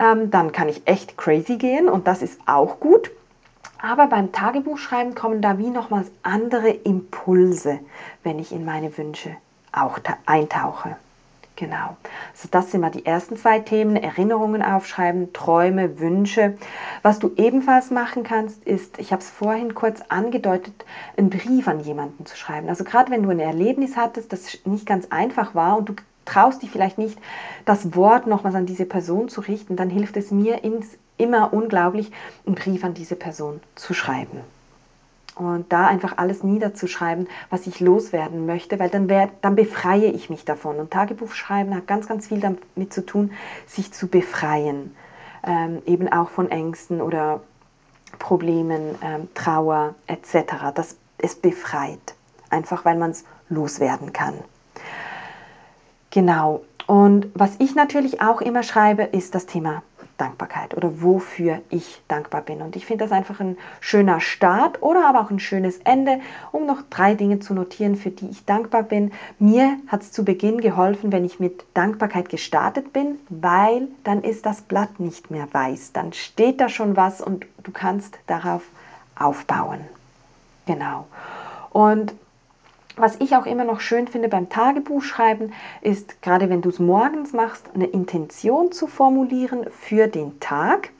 ähm, 0.00 0.30
dann 0.30 0.50
kann 0.50 0.68
ich 0.68 0.86
echt 0.86 1.16
crazy 1.16 1.56
gehen 1.56 1.88
und 1.88 2.08
das 2.08 2.22
ist 2.22 2.40
auch 2.46 2.80
gut. 2.80 3.10
Aber 3.82 4.08
beim 4.08 4.32
Tagebuchschreiben 4.32 5.14
kommen 5.14 5.40
da 5.40 5.58
wie 5.58 5.70
nochmals 5.70 6.10
andere 6.22 6.70
Impulse, 6.70 7.78
wenn 8.24 8.38
ich 8.38 8.52
in 8.52 8.64
meine 8.64 8.96
Wünsche 8.98 9.36
auch 9.72 9.98
eintauche. 10.26 10.96
Genau. 11.56 11.96
Also 12.32 12.48
das 12.50 12.70
sind 12.70 12.80
mal 12.80 12.90
die 12.90 13.04
ersten 13.04 13.36
zwei 13.36 13.58
Themen. 13.58 13.96
Erinnerungen 13.96 14.62
aufschreiben, 14.62 15.34
Träume, 15.34 16.00
Wünsche. 16.00 16.56
Was 17.02 17.18
du 17.18 17.32
ebenfalls 17.36 17.90
machen 17.90 18.22
kannst, 18.22 18.64
ist, 18.64 18.98
ich 18.98 19.12
habe 19.12 19.20
es 19.20 19.28
vorhin 19.28 19.74
kurz 19.74 20.00
angedeutet, 20.08 20.86
einen 21.18 21.28
Brief 21.28 21.68
an 21.68 21.80
jemanden 21.80 22.24
zu 22.24 22.34
schreiben. 22.34 22.70
Also 22.70 22.84
gerade 22.84 23.10
wenn 23.10 23.22
du 23.22 23.28
ein 23.28 23.40
Erlebnis 23.40 23.96
hattest, 23.96 24.32
das 24.32 24.58
nicht 24.64 24.86
ganz 24.86 25.08
einfach 25.10 25.54
war 25.54 25.76
und 25.76 25.90
du 25.90 25.94
traust 26.24 26.62
dich 26.62 26.70
vielleicht 26.70 26.98
nicht, 26.98 27.18
das 27.64 27.94
Wort 27.94 28.26
nochmals 28.26 28.54
an 28.54 28.66
diese 28.66 28.86
Person 28.86 29.28
zu 29.28 29.40
richten, 29.40 29.76
dann 29.76 29.90
hilft 29.90 30.16
es 30.16 30.30
mir 30.30 30.60
immer 31.16 31.52
unglaublich, 31.52 32.10
einen 32.46 32.54
Brief 32.54 32.84
an 32.84 32.94
diese 32.94 33.16
Person 33.16 33.60
zu 33.74 33.94
schreiben. 33.94 34.40
Und 35.36 35.72
da 35.72 35.86
einfach 35.86 36.18
alles 36.18 36.42
niederzuschreiben, 36.42 37.28
was 37.48 37.66
ich 37.66 37.80
loswerden 37.80 38.46
möchte, 38.46 38.78
weil 38.78 38.90
dann, 38.90 39.08
wär, 39.08 39.30
dann 39.40 39.56
befreie 39.56 40.10
ich 40.10 40.28
mich 40.28 40.44
davon. 40.44 40.76
Und 40.76 40.90
Tagebuchschreiben 40.90 41.74
hat 41.74 41.86
ganz, 41.86 42.06
ganz 42.06 42.26
viel 42.26 42.40
damit 42.40 42.92
zu 42.92 43.06
tun, 43.06 43.32
sich 43.66 43.92
zu 43.92 44.08
befreien. 44.08 44.94
Ähm, 45.42 45.80
eben 45.86 46.08
auch 46.12 46.28
von 46.28 46.50
Ängsten 46.50 47.00
oder 47.00 47.40
Problemen, 48.18 48.96
ähm, 49.02 49.28
Trauer 49.34 49.94
etc. 50.06 50.74
Das, 50.74 50.96
es 51.16 51.34
befreit, 51.36 52.14
einfach 52.50 52.84
weil 52.84 52.98
man 52.98 53.12
es 53.12 53.24
loswerden 53.48 54.12
kann. 54.12 54.34
Genau. 56.10 56.62
Und 56.86 57.28
was 57.34 57.54
ich 57.58 57.74
natürlich 57.74 58.20
auch 58.20 58.40
immer 58.40 58.62
schreibe, 58.62 59.04
ist 59.04 59.34
das 59.34 59.46
Thema 59.46 59.82
Dankbarkeit 60.20 60.76
oder 60.76 61.00
wofür 61.00 61.62
ich 61.70 62.02
dankbar 62.08 62.42
bin. 62.42 62.60
Und 62.60 62.76
ich 62.76 62.84
finde 62.84 63.04
das 63.04 63.12
einfach 63.12 63.40
ein 63.40 63.56
schöner 63.80 64.20
Start 64.20 64.82
oder 64.82 65.06
aber 65.08 65.20
auch 65.22 65.30
ein 65.30 65.38
schönes 65.38 65.78
Ende, 65.78 66.20
um 66.52 66.66
noch 66.66 66.82
drei 66.90 67.14
Dinge 67.14 67.40
zu 67.40 67.54
notieren, 67.54 67.96
für 67.96 68.10
die 68.10 68.28
ich 68.28 68.44
dankbar 68.44 68.82
bin. 68.82 69.12
Mir 69.38 69.78
hat 69.86 70.02
es 70.02 70.12
zu 70.12 70.24
Beginn 70.24 70.60
geholfen, 70.60 71.10
wenn 71.10 71.24
ich 71.24 71.40
mit 71.40 71.64
Dankbarkeit 71.72 72.28
gestartet 72.28 72.92
bin, 72.92 73.18
weil 73.30 73.88
dann 74.04 74.22
ist 74.22 74.44
das 74.44 74.60
Blatt 74.60 75.00
nicht 75.00 75.30
mehr 75.30 75.48
weiß. 75.50 75.92
Dann 75.92 76.12
steht 76.12 76.60
da 76.60 76.68
schon 76.68 76.96
was 76.96 77.20
und 77.20 77.46
du 77.62 77.70
kannst 77.72 78.18
darauf 78.26 78.62
aufbauen. 79.16 79.80
Genau. 80.66 81.06
Und 81.70 82.12
was 82.96 83.16
ich 83.20 83.36
auch 83.36 83.46
immer 83.46 83.64
noch 83.64 83.80
schön 83.80 84.08
finde 84.08 84.28
beim 84.28 84.48
Tagebuchschreiben, 84.48 85.52
ist, 85.80 86.22
gerade 86.22 86.50
wenn 86.50 86.62
du 86.62 86.68
es 86.68 86.78
morgens 86.78 87.32
machst, 87.32 87.66
eine 87.74 87.86
Intention 87.86 88.72
zu 88.72 88.86
formulieren 88.86 89.66
für 89.70 90.06
den 90.06 90.38
Tag. 90.40 90.90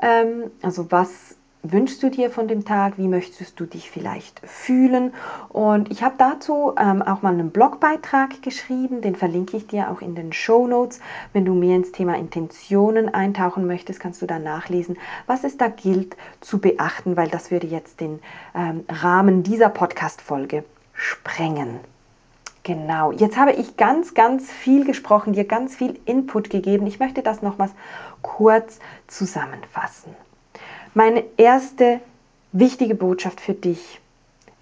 Ähm, 0.00 0.50
also 0.62 0.90
was 0.90 1.36
wünschst 1.64 2.02
du 2.02 2.10
dir 2.10 2.30
von 2.30 2.46
dem 2.46 2.64
Tag? 2.64 2.98
Wie 2.98 3.08
möchtest 3.08 3.58
du 3.58 3.64
dich 3.64 3.90
vielleicht 3.90 4.40
fühlen? 4.44 5.12
Und 5.48 5.90
ich 5.90 6.02
habe 6.02 6.14
dazu 6.18 6.74
ähm, 6.78 7.02
auch 7.02 7.22
mal 7.22 7.32
einen 7.32 7.50
Blogbeitrag 7.50 8.42
geschrieben, 8.42 9.00
den 9.00 9.16
verlinke 9.16 9.56
ich 9.56 9.66
dir 9.66 9.90
auch 9.90 10.02
in 10.02 10.14
den 10.14 10.32
Show 10.32 10.66
Notes. 10.66 11.00
Wenn 11.32 11.44
du 11.44 11.54
mehr 11.54 11.76
ins 11.76 11.92
Thema 11.92 12.16
Intentionen 12.16 13.12
eintauchen 13.12 13.66
möchtest, 13.66 13.98
kannst 13.98 14.20
du 14.22 14.26
da 14.26 14.38
nachlesen, 14.38 14.98
was 15.26 15.42
es 15.42 15.56
da 15.56 15.68
gilt 15.68 16.16
zu 16.40 16.58
beachten, 16.58 17.16
weil 17.16 17.28
das 17.28 17.50
würde 17.50 17.66
jetzt 17.66 18.00
den 18.00 18.20
ähm, 18.54 18.84
Rahmen 18.88 19.42
dieser 19.42 19.70
Podcast-Folge 19.70 20.64
sprengen. 20.94 21.80
Genau, 22.62 23.12
jetzt 23.12 23.36
habe 23.36 23.52
ich 23.52 23.76
ganz, 23.76 24.14
ganz 24.14 24.50
viel 24.50 24.86
gesprochen, 24.86 25.34
dir 25.34 25.44
ganz 25.44 25.76
viel 25.76 26.00
Input 26.06 26.48
gegeben. 26.48 26.86
Ich 26.86 26.98
möchte 26.98 27.22
das 27.22 27.42
nochmals 27.42 27.72
kurz 28.22 28.78
zusammenfassen. 29.06 30.16
Meine 30.94 31.24
erste 31.36 32.00
wichtige 32.52 32.94
Botschaft 32.94 33.40
für 33.40 33.52
dich. 33.52 34.00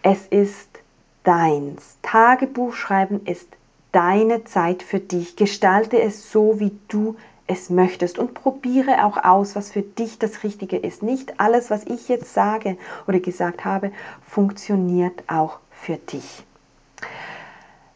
Es 0.03 0.27
ist 0.27 0.81
deins. 1.23 1.99
Tagebuch 2.03 2.75
schreiben 2.75 3.25
ist 3.25 3.49
deine 3.93 4.45
Zeit 4.45 4.83
für 4.83 4.99
dich. 4.99 5.37
Gestalte 5.37 6.01
es 6.01 6.33
so, 6.33 6.59
wie 6.59 6.73
du 6.89 7.17
es 7.47 7.71
möchtest 7.71 8.19
und 8.19 8.35
probiere 8.35 9.05
auch 9.05 9.23
aus, 9.23 9.55
was 9.55 9.71
für 9.71 9.83
dich 9.83 10.19
das 10.19 10.43
Richtige 10.43 10.77
ist. 10.77 11.03
Nicht 11.03 11.39
alles, 11.39 11.71
was 11.71 11.85
ich 11.85 12.09
jetzt 12.09 12.33
sage 12.33 12.77
oder 13.07 13.21
gesagt 13.21 13.65
habe, 13.65 13.93
funktioniert 14.27 15.23
auch 15.29 15.59
für 15.83 15.97
dich. 15.97 16.45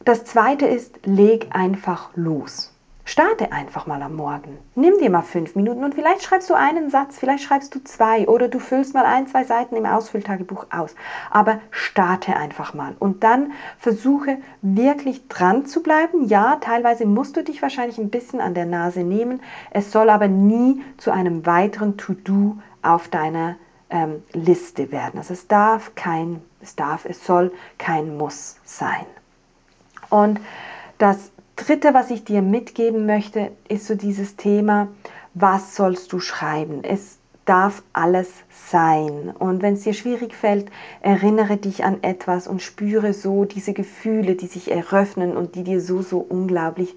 Das 0.04 0.24
zweite 0.24 0.66
ist, 0.66 1.06
leg 1.06 1.48
einfach 1.50 2.10
los. 2.14 2.72
Starte 3.04 3.52
einfach 3.52 3.86
mal 3.86 4.02
am 4.02 4.16
Morgen. 4.16 4.58
Nimm 4.74 4.98
dir 4.98 5.10
mal 5.10 5.22
fünf 5.22 5.54
Minuten 5.54 5.84
und 5.84 5.94
vielleicht 5.94 6.24
schreibst 6.24 6.50
du 6.50 6.54
einen 6.54 6.90
Satz, 6.90 7.16
vielleicht 7.16 7.44
schreibst 7.44 7.72
du 7.72 7.84
zwei 7.84 8.26
oder 8.26 8.48
du 8.48 8.58
füllst 8.58 8.94
mal 8.94 9.04
ein, 9.04 9.28
zwei 9.28 9.44
Seiten 9.44 9.76
im 9.76 9.86
Ausfülltagebuch 9.86 10.66
aus. 10.70 10.96
Aber 11.30 11.60
starte 11.70 12.36
einfach 12.36 12.74
mal 12.74 12.96
und 12.98 13.22
dann 13.22 13.52
versuche 13.78 14.38
wirklich 14.60 15.28
dran 15.28 15.66
zu 15.66 15.84
bleiben. 15.84 16.26
Ja, 16.26 16.56
teilweise 16.56 17.06
musst 17.06 17.36
du 17.36 17.44
dich 17.44 17.62
wahrscheinlich 17.62 17.98
ein 17.98 18.10
bisschen 18.10 18.40
an 18.40 18.54
der 18.54 18.66
Nase 18.66 19.04
nehmen. 19.04 19.40
Es 19.70 19.92
soll 19.92 20.10
aber 20.10 20.26
nie 20.26 20.82
zu 20.96 21.12
einem 21.12 21.46
weiteren 21.46 21.96
To-Do 21.96 22.58
auf 22.82 23.06
deiner 23.06 23.54
ähm, 23.90 24.24
Liste 24.32 24.90
werden. 24.90 25.18
Also 25.18 25.32
es 25.32 25.46
darf 25.46 25.94
kein, 25.94 26.42
es 26.66 26.76
darf, 26.76 27.04
es 27.04 27.24
soll 27.24 27.52
kein 27.78 28.16
Muss 28.16 28.56
sein. 28.64 29.06
Und 30.10 30.40
das 30.98 31.30
Dritte, 31.54 31.94
was 31.94 32.10
ich 32.10 32.24
dir 32.24 32.42
mitgeben 32.42 33.06
möchte, 33.06 33.52
ist 33.68 33.86
so 33.86 33.94
dieses 33.94 34.36
Thema, 34.36 34.88
was 35.34 35.76
sollst 35.76 36.12
du 36.12 36.20
schreiben? 36.20 36.82
Es 36.84 37.18
darf 37.44 37.82
alles 37.92 38.30
sein. 38.50 39.32
Und 39.38 39.62
wenn 39.62 39.74
es 39.74 39.84
dir 39.84 39.94
schwierig 39.94 40.34
fällt, 40.34 40.70
erinnere 41.00 41.56
dich 41.56 41.84
an 41.84 42.02
etwas 42.02 42.48
und 42.48 42.62
spüre 42.62 43.12
so 43.12 43.44
diese 43.44 43.72
Gefühle, 43.72 44.34
die 44.34 44.48
sich 44.48 44.70
eröffnen 44.70 45.36
und 45.36 45.54
die 45.54 45.62
dir 45.62 45.80
so, 45.80 46.02
so 46.02 46.18
unglaublich 46.18 46.96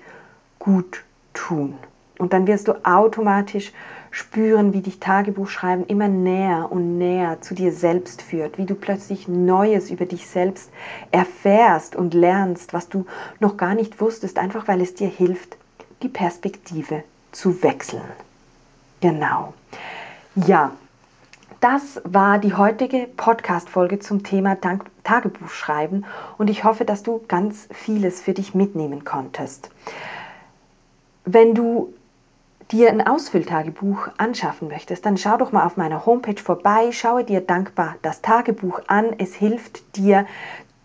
gut 0.58 1.04
tun. 1.34 1.76
Und 2.18 2.34
dann 2.34 2.48
wirst 2.48 2.68
du 2.68 2.74
automatisch 2.84 3.72
spüren, 4.12 4.74
wie 4.74 4.82
dich 4.82 5.00
Tagebuchschreiben 5.00 5.86
immer 5.88 6.08
näher 6.08 6.72
und 6.72 6.98
näher 6.98 7.42
zu 7.42 7.54
dir 7.54 7.72
selbst 7.72 8.22
führt, 8.22 8.58
wie 8.58 8.66
du 8.66 8.76
plötzlich 8.76 9.28
Neues 9.28 9.90
über 9.90 10.06
dich 10.06 10.28
selbst 10.28 10.72
erfährst 11.12 11.96
und 11.96 12.14
lernst, 12.14 12.74
was 12.74 12.90
du 12.90 13.06
noch 13.40 13.58
gar 13.58 13.76
nicht 13.76 14.02
wusstest, 14.02 14.38
einfach 14.38 14.68
weil 14.68 14.82
es 14.82 14.96
dir 14.96 15.08
hilft, 15.08 15.58
die 16.02 16.10
Perspektive 16.10 17.04
zu 17.32 17.62
wechseln. 17.62 18.02
Genau. 19.02 19.54
Ja, 20.36 20.72
das 21.60 22.02
war 22.06 22.40
die 22.40 22.54
heutige 22.54 23.08
Podcast-Folge 23.18 24.00
zum 24.00 24.24
Thema 24.24 24.58
Tagebuchschreiben 25.04 26.06
und 26.38 26.50
ich 26.50 26.64
hoffe, 26.64 26.86
dass 26.86 27.04
du 27.04 27.22
ganz 27.28 27.68
vieles 27.72 28.22
für 28.22 28.34
dich 28.34 28.56
mitnehmen 28.56 29.04
konntest. 29.04 29.70
Wenn 31.26 31.54
du 31.54 31.94
dir 32.72 32.90
ein 32.90 33.06
Ausfülltagebuch 33.06 34.10
anschaffen 34.18 34.68
möchtest, 34.68 35.06
dann 35.06 35.18
schau 35.18 35.38
doch 35.38 35.52
mal 35.52 35.66
auf 35.66 35.78
meiner 35.78 36.06
Homepage 36.06 36.42
vorbei, 36.42 36.92
schaue 36.92 37.24
dir 37.24 37.42
dankbar 37.42 37.96
das 38.02 38.22
Tagebuch 38.22 38.82
an. 38.88 39.16
Es 39.18 39.34
hilft 39.34 39.96
dir 39.96 40.26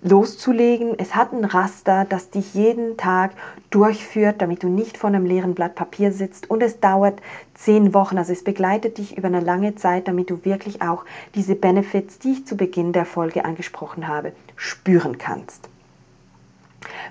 loszulegen. 0.04 0.98
Es 0.98 1.14
hat 1.14 1.32
ein 1.32 1.44
Raster, 1.44 2.04
das 2.08 2.30
dich 2.30 2.54
jeden 2.54 2.96
Tag 2.96 3.32
durchführt, 3.70 4.40
damit 4.40 4.62
du 4.62 4.68
nicht 4.68 4.98
vor 4.98 5.08
einem 5.08 5.24
leeren 5.24 5.54
Blatt 5.54 5.74
Papier 5.74 6.12
sitzt. 6.12 6.48
Und 6.50 6.62
es 6.62 6.78
dauert 6.78 7.20
zehn 7.54 7.94
Wochen, 7.94 8.18
also 8.18 8.32
es 8.32 8.44
begleitet 8.44 8.98
dich 8.98 9.16
über 9.16 9.28
eine 9.28 9.40
lange 9.40 9.74
Zeit, 9.74 10.06
damit 10.06 10.30
du 10.30 10.44
wirklich 10.44 10.82
auch 10.82 11.04
diese 11.34 11.54
Benefits, 11.54 12.18
die 12.18 12.32
ich 12.32 12.46
zu 12.46 12.56
Beginn 12.56 12.92
der 12.92 13.06
Folge 13.06 13.44
angesprochen 13.44 14.06
habe, 14.06 14.32
spüren 14.56 15.18
kannst. 15.18 15.68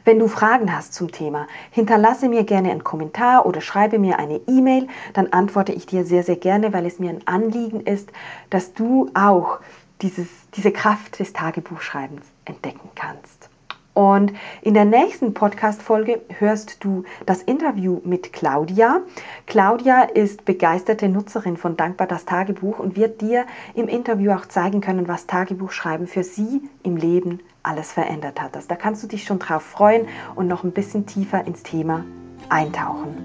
Wenn 0.05 0.19
du 0.19 0.27
Fragen 0.27 0.75
hast 0.75 0.93
zum 0.93 1.12
Thema, 1.12 1.47
hinterlasse 1.71 2.29
mir 2.29 2.43
gerne 2.43 2.71
einen 2.71 2.83
Kommentar 2.83 3.45
oder 3.45 3.62
schreibe 3.62 3.99
mir 3.99 4.19
eine 4.19 4.41
E-Mail, 4.47 4.88
dann 5.13 5.33
antworte 5.33 5.73
ich 5.73 5.86
dir 5.86 6.05
sehr, 6.05 6.23
sehr 6.23 6.36
gerne, 6.36 6.73
weil 6.73 6.86
es 6.86 6.99
mir 6.99 7.09
ein 7.09 7.27
Anliegen 7.27 7.81
ist, 7.81 8.12
dass 8.49 8.73
du 8.73 9.09
auch 9.13 9.59
dieses, 10.01 10.27
diese 10.55 10.71
Kraft 10.71 11.19
des 11.19 11.33
Tagebuchschreibens 11.33 12.25
entdecken 12.45 12.89
kannst. 12.95 13.49
Und 13.93 14.33
in 14.63 14.73
der 14.73 14.86
nächsten 14.86 15.36
Podcast-Folge 15.36 16.21
hörst 16.39 16.83
du 16.83 17.03
das 17.27 17.43
Interview 17.43 18.01
mit 18.03 18.33
Claudia. 18.33 19.01
Claudia 19.45 20.01
ist 20.01 20.45
begeisterte 20.45 21.09
Nutzerin 21.09 21.57
von 21.57 21.77
Dankbar 21.77 22.07
das 22.07 22.25
Tagebuch 22.25 22.79
und 22.79 22.95
wird 22.95 23.21
dir 23.21 23.45
im 23.75 23.88
Interview 23.88 24.31
auch 24.31 24.47
zeigen 24.47 24.81
können, 24.81 25.07
was 25.07 25.27
Tagebuchschreiben 25.27 26.07
für 26.07 26.23
sie 26.23 26.63
im 26.81 26.97
Leben 26.97 27.39
alles 27.63 27.91
verändert 27.91 28.41
hat. 28.41 28.56
Also 28.56 28.67
da 28.67 28.76
kannst 28.76 29.04
du 29.04 29.08
dich 29.08 29.23
schon 29.23 29.39
drauf 29.39 29.63
freuen 29.63 30.08
und 30.36 30.47
noch 30.47 30.63
ein 30.63 30.71
bisschen 30.71 31.06
tiefer 31.06 31.45
ins 31.47 31.63
Thema 31.63 32.04
eintauchen. 32.49 33.15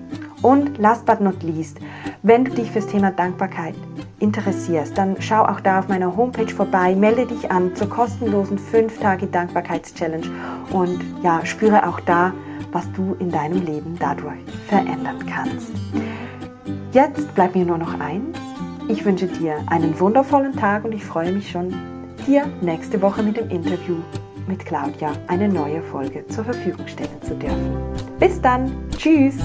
Und 0.43 0.79
last 0.79 1.05
but 1.05 1.21
not 1.21 1.43
least, 1.43 1.79
wenn 2.23 2.45
du 2.45 2.53
dich 2.53 2.71
fürs 2.71 2.87
Thema 2.87 3.11
Dankbarkeit 3.11 3.75
interessierst, 4.21 4.97
dann 4.97 5.17
schau 5.21 5.43
auch 5.43 5.61
da 5.61 5.81
auf 5.81 5.89
meiner 5.89 6.17
Homepage 6.17 6.53
vorbei, 6.53 6.95
melde 6.95 7.27
dich 7.27 7.51
an 7.51 7.75
zur 7.75 7.89
kostenlosen 7.89 8.59
5 8.59 9.01
Tage 9.01 9.27
Dankbarkeitschallenge 9.27 10.31
und 10.71 11.01
ja, 11.23 11.45
spüre 11.45 11.87
auch 11.89 12.01
da, 12.01 12.33
was 12.73 12.91
du 12.93 13.17
in 13.19 13.31
deinem 13.31 13.65
Leben 13.65 13.97
dadurch 13.99 14.39
verändern 14.69 15.25
kannst. 15.27 15.73
Jetzt 16.93 17.35
bleibt 17.35 17.55
mir 17.55 17.65
nur 17.65 17.79
noch 17.79 17.99
eins. 18.01 18.39
Ich 18.89 19.05
wünsche 19.05 19.27
dir 19.27 19.57
einen 19.67 19.99
wundervollen 19.99 20.55
Tag 20.55 20.85
und 20.85 20.93
ich 20.93 21.05
freue 21.05 21.33
mich 21.33 21.51
schon, 21.51 21.75
dir 22.27 22.47
nächste 22.61 23.01
Woche 23.03 23.23
mit 23.23 23.37
dem 23.37 23.51
Interview 23.51 23.97
mit 24.49 24.65
Claudia 24.65 25.13
eine 25.29 25.49
neue 25.49 25.83
Folge 25.83 26.27
zur 26.29 26.45
Verfügung 26.45 26.87
stellen 26.89 27.23
zu 27.23 27.35
dürfen. 27.37 27.77
Bis 28.19 28.41
dann, 28.41 28.73
tschüss! 28.97 29.37